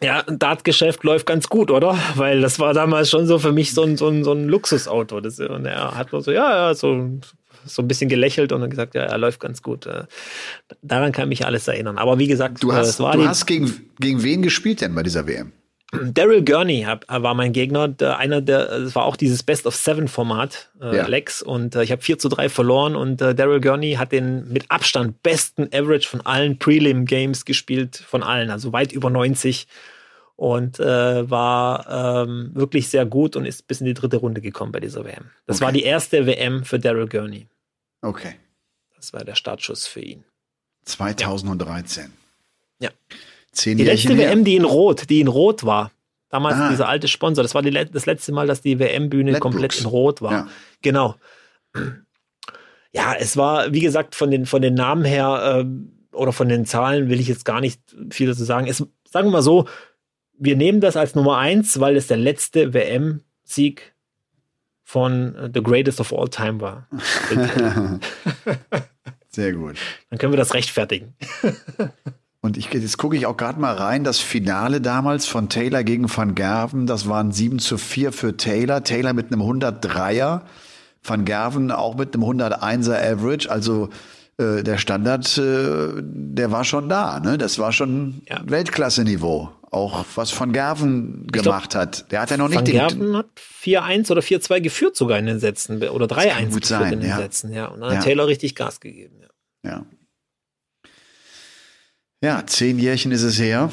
[0.00, 1.98] ja, ein Dartgeschäft läuft ganz gut, oder?
[2.14, 5.20] Weil das war damals schon so für mich so ein, so ein, so ein Luxusauto.
[5.20, 7.18] Das, und er hat nur so, ja, ja, so,
[7.64, 9.86] so ein bisschen gelächelt und dann gesagt, ja, er läuft ganz gut.
[9.86, 10.04] Äh,
[10.82, 11.98] daran kann mich alles erinnern.
[11.98, 15.52] Aber wie gesagt, du hast, du hast gegen, gegen wen gespielt denn bei dieser WM?
[15.92, 20.08] Daryl Gurney war mein Gegner, der, einer der, es war auch dieses Best of Seven
[20.08, 21.06] Format, äh, ja.
[21.06, 24.50] Lex, und äh, ich habe 4 zu 3 verloren und äh, Daryl Gurney hat den
[24.50, 29.66] mit Abstand besten Average von allen Prelim Games gespielt, von allen, also weit über 90
[30.36, 34.72] und äh, war ähm, wirklich sehr gut und ist bis in die dritte Runde gekommen
[34.72, 35.26] bei dieser WM.
[35.46, 35.64] Das okay.
[35.66, 37.48] war die erste WM für Daryl Gurney.
[38.02, 38.34] Okay.
[38.96, 40.24] Das war der Startschuss für ihn.
[40.84, 42.12] 2013.
[42.80, 42.90] Ja.
[43.52, 44.30] Zehn die letzte her.
[44.30, 45.92] WM, die in Rot, die in Rot war.
[46.28, 46.70] Damals ah.
[46.70, 47.42] dieser alte Sponsor.
[47.42, 50.32] Das war die, das letzte Mal, dass die WM-Bühne komplett in Rot war.
[50.32, 50.48] Ja.
[50.80, 51.16] Genau.
[52.92, 56.66] Ja, es war, wie gesagt, von den, von den Namen her äh, oder von den
[56.66, 57.80] Zahlen will ich jetzt gar nicht
[58.10, 58.66] viel dazu sagen.
[58.66, 58.78] Es,
[59.10, 59.66] sagen wir mal so,
[60.38, 63.91] wir nehmen das als Nummer eins, weil es der letzte WM-Sieg
[64.92, 66.86] von äh, The Greatest of All Time war.
[69.30, 69.76] Sehr gut.
[70.10, 71.14] Dann können wir das rechtfertigen.
[72.42, 76.14] Und ich, jetzt gucke ich auch gerade mal rein, das Finale damals von Taylor gegen
[76.14, 78.84] Van Gerven, das waren 7 zu 4 für Taylor.
[78.84, 80.42] Taylor mit einem 103er,
[81.02, 83.50] Van Gerven auch mit einem 101er Average.
[83.50, 83.88] Also
[84.36, 87.18] äh, der Standard, äh, der war schon da.
[87.18, 87.38] Ne?
[87.38, 88.42] Das war schon ja.
[88.44, 89.48] Weltklasse-Niveau.
[89.72, 92.12] Auch was Van Gerven gemacht glaub, hat.
[92.12, 92.74] Der hat ja noch nicht Van den.
[92.74, 95.82] Gerven hat 4-1 oder 4-2 geführt sogar in den Sätzen.
[95.82, 97.16] Oder 3-1 geführt sein, in den ja.
[97.16, 97.52] Sätzen.
[97.52, 97.68] Ja.
[97.68, 97.96] Und dann ja.
[97.96, 99.16] hat Taylor richtig Gas gegeben.
[99.64, 99.70] Ja.
[99.70, 99.86] ja.
[102.22, 103.72] Ja, zehn Jährchen ist es her.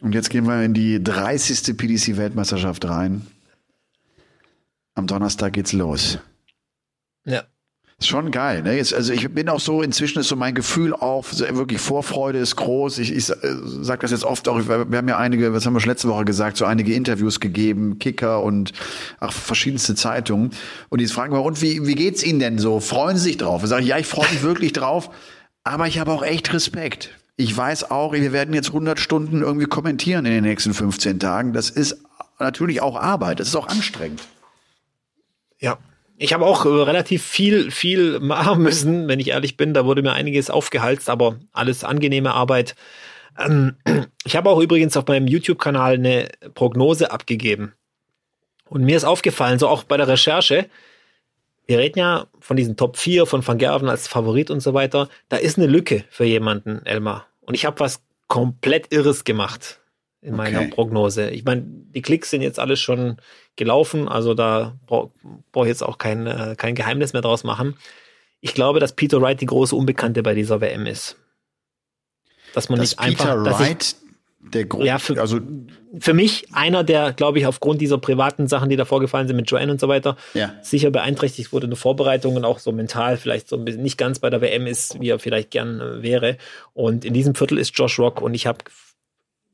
[0.00, 1.76] Und jetzt gehen wir in die 30.
[1.76, 3.26] PDC-Weltmeisterschaft rein.
[4.94, 6.18] Am Donnerstag geht's los.
[7.26, 7.44] Ja.
[7.98, 8.76] Ist schon geil, ne?
[8.76, 12.54] Jetzt, also ich bin auch so, inzwischen ist so mein Gefühl auch, wirklich Vorfreude ist
[12.56, 12.98] groß.
[12.98, 15.80] Ich, ich äh, sage das jetzt oft auch, wir haben ja einige, was haben wir
[15.80, 18.72] schon letzte Woche gesagt, so einige Interviews gegeben, Kicker und
[19.18, 20.50] auch verschiedenste Zeitungen.
[20.90, 22.80] Und die fragen wir, und wie, wie geht's Ihnen denn so?
[22.80, 23.62] Freuen Sie sich drauf?
[23.62, 25.08] Ich sage, ja, ich freue mich wirklich drauf,
[25.64, 27.16] aber ich habe auch echt Respekt.
[27.36, 31.54] Ich weiß auch, wir werden jetzt 100 Stunden irgendwie kommentieren in den nächsten 15 Tagen.
[31.54, 31.96] Das ist
[32.38, 33.40] natürlich auch Arbeit.
[33.40, 34.22] Das ist auch anstrengend.
[35.58, 35.78] Ja.
[36.18, 39.74] Ich habe auch äh, relativ viel, viel machen müssen, wenn ich ehrlich bin.
[39.74, 42.74] Da wurde mir einiges aufgehalst, aber alles angenehme Arbeit.
[43.38, 43.76] Ähm,
[44.24, 47.74] ich habe auch übrigens auf meinem YouTube-Kanal eine Prognose abgegeben.
[48.68, 50.68] Und mir ist aufgefallen, so auch bei der Recherche,
[51.66, 55.08] wir reden ja von diesen Top 4 von Van Gerven als Favorit und so weiter.
[55.28, 57.26] Da ist eine Lücke für jemanden, Elmar.
[57.40, 59.80] Und ich habe was komplett Irres gemacht
[60.20, 60.52] in okay.
[60.52, 61.30] meiner Prognose.
[61.30, 63.16] Ich meine, die Klicks sind jetzt alles schon
[63.56, 65.10] gelaufen, also da brauche
[65.52, 67.76] brauch ich jetzt auch kein, äh, kein Geheimnis mehr draus machen.
[68.40, 71.16] Ich glaube, dass Peter Wright die große Unbekannte bei dieser WM ist.
[72.54, 73.60] Dass man dass nicht Peter einfach.
[73.60, 73.96] Wright
[74.52, 75.40] der Grund, ja, für, also
[75.98, 79.50] für mich einer, der, glaube ich, aufgrund dieser privaten Sachen, die da vorgefallen sind mit
[79.50, 80.54] Joanne und so weiter, ja.
[80.62, 83.98] sicher beeinträchtigt wurde in der Vorbereitung und auch so mental vielleicht so ein bisschen nicht
[83.98, 86.36] ganz bei der WM ist, wie er vielleicht gern äh, wäre.
[86.74, 88.58] Und in diesem Viertel ist Josh Rock und ich habe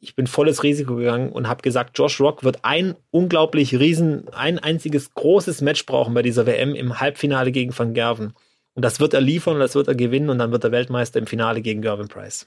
[0.03, 4.59] ich bin volles Risiko gegangen und habe gesagt, Josh Rock wird ein unglaublich riesen, ein
[4.59, 8.35] einziges großes Match brauchen bei dieser WM im Halbfinale gegen Van Gerven.
[8.75, 11.21] Und das wird er liefern und das wird er gewinnen und dann wird er Weltmeister
[11.21, 12.47] im Finale gegen Gervin Price.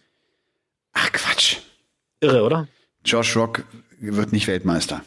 [0.92, 1.58] Ach Quatsch.
[2.20, 2.68] Irre, oder?
[3.06, 3.64] Josh Rock
[4.00, 5.02] wird nicht Weltmeister.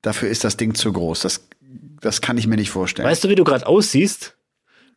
[0.00, 1.20] Dafür ist das Ding zu groß.
[1.20, 1.46] Das
[2.02, 3.08] das kann ich mir nicht vorstellen.
[3.08, 4.34] Weißt du, wie du gerade aussiehst?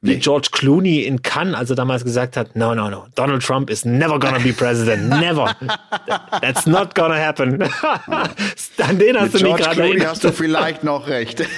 [0.02, 0.20] Wie nee.
[0.20, 3.86] George Clooney in Cannes, als er damals gesagt hat, no, no, no, Donald Trump is
[3.86, 5.10] never gonna be president.
[5.22, 5.56] Never.
[6.42, 7.64] That's not gonna happen.
[8.78, 11.42] An den hast Mit du mich gerade Clooney hast du vielleicht noch recht.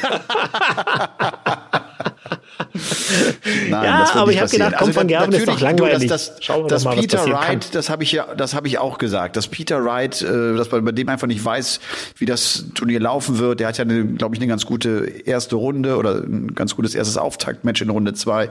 [3.69, 6.07] Nein, ja, aber ich habe gedacht, komm, also, Van Gerven ist doch langweilig.
[6.07, 8.77] Das, das, Schauen wir das mal, Peter Wright, das habe ich ja, das habe ich
[8.77, 11.79] auch gesagt, dass Peter Wright, äh, dass man bei dem einfach nicht weiß,
[12.17, 13.59] wie das Turnier laufen wird.
[13.59, 17.17] Der hat ja, glaube ich, eine ganz gute erste Runde oder ein ganz gutes erstes
[17.17, 18.49] Auftaktmatch in Runde zwei.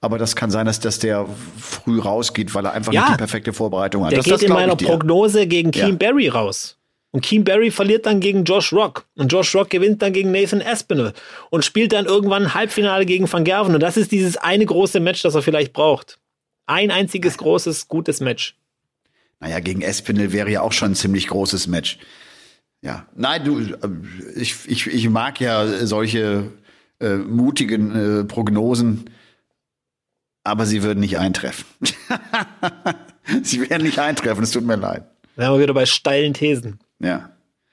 [0.00, 1.26] Aber das kann sein, dass, dass der
[1.58, 4.12] früh rausgeht, weil er einfach ja, nicht die perfekte Vorbereitung hat.
[4.12, 5.96] Der das, geht das in meiner Prognose gegen Keane ja.
[5.96, 6.76] Barry raus.
[7.14, 9.06] Und Keen Barry verliert dann gegen Josh Rock.
[9.14, 11.12] Und Josh Rock gewinnt dann gegen Nathan Aspinall
[11.48, 13.72] und spielt dann irgendwann ein Halbfinale gegen Van Gerven.
[13.72, 16.18] Und das ist dieses eine große Match, das er vielleicht braucht.
[16.66, 18.56] Ein einziges großes, gutes Match.
[19.38, 21.98] Naja, gegen Espinel wäre ja auch schon ein ziemlich großes Match.
[22.82, 23.60] Ja, nein, du,
[24.34, 26.50] ich, ich, ich mag ja solche
[26.98, 29.08] äh, mutigen äh, Prognosen,
[30.42, 31.64] aber sie würden nicht eintreffen.
[33.44, 35.04] sie werden nicht eintreffen, es tut mir leid.
[35.36, 36.80] Wären wir wieder bei steilen Thesen.
[37.04, 37.30] Ja.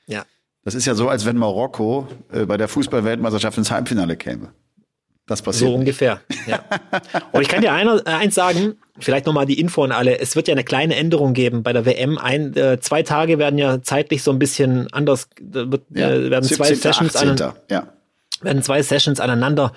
[0.07, 0.25] Ja.
[0.63, 4.53] Das ist ja so, als wenn Marokko äh, bei der Fußballweltmeisterschaft ins Halbfinale käme.
[5.27, 5.69] Das passiert.
[5.69, 6.19] So ungefähr.
[6.45, 6.63] Ja.
[7.31, 10.19] Und ich kann dir einer, äh, eins sagen, vielleicht nochmal die Info an alle.
[10.19, 12.17] Es wird ja eine kleine Änderung geben bei der WM.
[12.17, 16.09] Ein, äh, zwei Tage werden ja zeitlich so ein bisschen anders, wird, ja.
[16.09, 16.57] äh, werden 17.
[16.57, 17.41] zwei Sessions 18.
[17.41, 17.87] An, ja.
[18.41, 19.71] werden zwei Sessions aneinander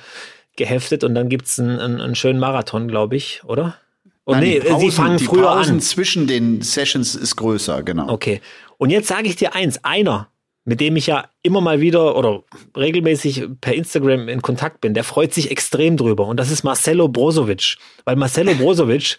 [0.56, 3.76] geheftet und dann gibt's einen, einen, einen schönen Marathon, glaube ich, oder?
[4.24, 5.80] Und Nein, nee, Pausen, sie fangen die früher Pausen an.
[5.80, 8.08] zwischen den Sessions ist größer, genau.
[8.08, 8.40] Okay.
[8.78, 10.28] Und jetzt sage ich dir eins, einer,
[10.64, 12.42] mit dem ich ja immer mal wieder oder
[12.76, 16.26] regelmäßig per Instagram in Kontakt bin, der freut sich extrem drüber.
[16.26, 17.76] Und das ist Marcelo Brozovic.
[18.04, 19.18] Weil Marcelo Brozovic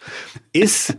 [0.52, 0.96] ist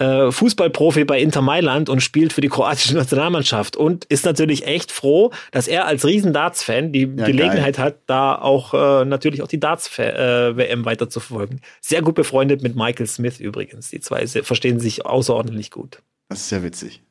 [0.00, 4.90] äh, Fußballprofi bei Inter Mailand und spielt für die kroatische Nationalmannschaft und ist natürlich echt
[4.90, 7.84] froh, dass er als riesen Darts-Fan die ja, Gelegenheit geil.
[7.84, 11.60] hat, da auch äh, natürlich auch die Darts-WM äh, weiter zu verfolgen.
[11.80, 13.90] Sehr gut befreundet mit Michael Smith übrigens.
[13.90, 16.02] Die zwei verstehen sich außerordentlich gut.
[16.28, 17.02] Das ist sehr witzig.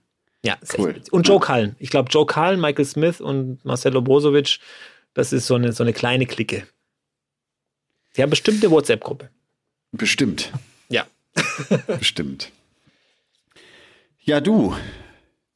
[0.43, 1.01] Ja, cool.
[1.11, 1.75] Und Joe Cullen.
[1.79, 4.59] Ich glaube, Joe Cullen, Michael Smith und Marcelo Brozovic,
[5.13, 6.65] das ist so eine, so eine kleine Clique.
[8.13, 9.29] Sie haben bestimmt eine WhatsApp-Gruppe.
[9.91, 10.51] Bestimmt.
[10.87, 11.05] Ja.
[11.87, 12.51] Bestimmt.
[14.21, 14.75] Ja, du,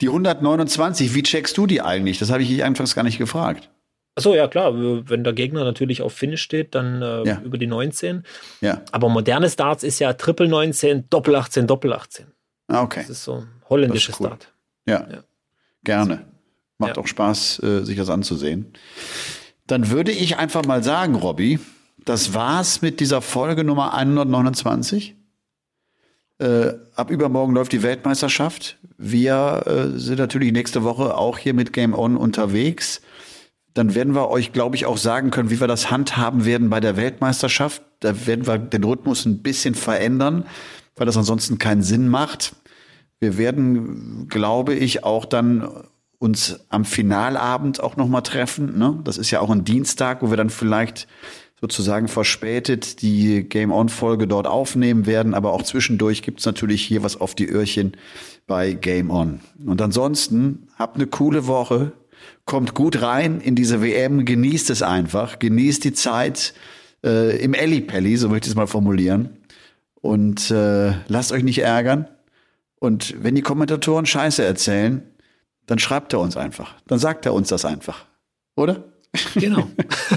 [0.01, 2.19] die 129, wie checkst du die eigentlich?
[2.19, 3.69] Das habe ich dich anfangs gar nicht gefragt.
[4.15, 7.41] Achso, ja klar, wenn der Gegner natürlich auf Finish steht, dann äh, ja.
[7.41, 8.23] über die 19.
[8.61, 8.81] Ja.
[8.91, 12.27] Aber moderne Starts ist ja Triple 19, Doppel 18, Doppel 18.
[12.67, 13.01] Ah, okay.
[13.01, 14.27] Das ist so holländisches cool.
[14.27, 14.52] Start.
[14.85, 15.23] Ja, ja.
[15.83, 16.25] gerne.
[16.77, 17.03] Macht ja.
[17.03, 18.73] auch Spaß, äh, sich das anzusehen.
[19.67, 21.59] Dann würde ich einfach mal sagen, Robby,
[22.03, 25.15] das war's mit dieser Folge Nummer 129.
[26.39, 28.77] Äh, ab übermorgen läuft die Weltmeisterschaft.
[28.97, 33.01] Wir äh, sind natürlich nächste Woche auch hier mit Game On unterwegs.
[33.73, 36.79] Dann werden wir euch, glaube ich, auch sagen können, wie wir das handhaben werden bei
[36.79, 37.81] der Weltmeisterschaft.
[38.01, 40.45] Da werden wir den Rhythmus ein bisschen verändern,
[40.95, 42.53] weil das ansonsten keinen Sinn macht.
[43.23, 45.67] Wir werden, glaube ich, auch dann
[46.19, 48.77] uns am Finalabend auch noch mal treffen.
[48.77, 48.99] Ne?
[49.05, 51.07] Das ist ja auch ein Dienstag, wo wir dann vielleicht
[51.61, 55.33] sozusagen verspätet die Game-On-Folge dort aufnehmen werden.
[55.33, 57.93] Aber auch zwischendurch gibt's natürlich hier was auf die Öhrchen
[58.45, 59.39] bei Game On.
[59.65, 61.93] Und ansonsten habt eine coole Woche.
[62.43, 66.53] Kommt gut rein in diese WM, genießt es einfach, genießt die Zeit
[67.01, 69.37] äh, im Ellipelli, so möchte ich es mal formulieren.
[69.95, 72.07] Und äh, lasst euch nicht ärgern.
[72.83, 75.03] Und wenn die Kommentatoren Scheiße erzählen,
[75.67, 76.75] dann schreibt er uns einfach.
[76.85, 78.03] Dann sagt er uns das einfach.
[78.57, 78.83] Oder?
[79.35, 79.69] Genau.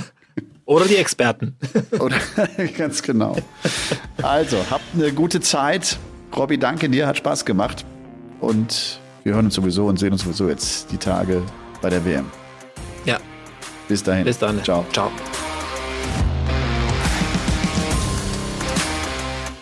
[0.64, 1.56] Oder die Experten.
[2.00, 2.16] Oder
[2.76, 3.36] ganz genau.
[4.20, 5.96] Also, habt eine gute Zeit.
[6.36, 7.84] Robby, danke dir, hat Spaß gemacht.
[8.40, 11.44] Und wir hören uns sowieso und sehen uns sowieso jetzt die Tage
[11.80, 12.26] bei der WM.
[13.04, 13.20] Ja.
[13.86, 14.24] Bis dahin.
[14.24, 14.60] Bis dann.
[14.64, 14.84] Ciao.
[14.92, 15.12] Ciao.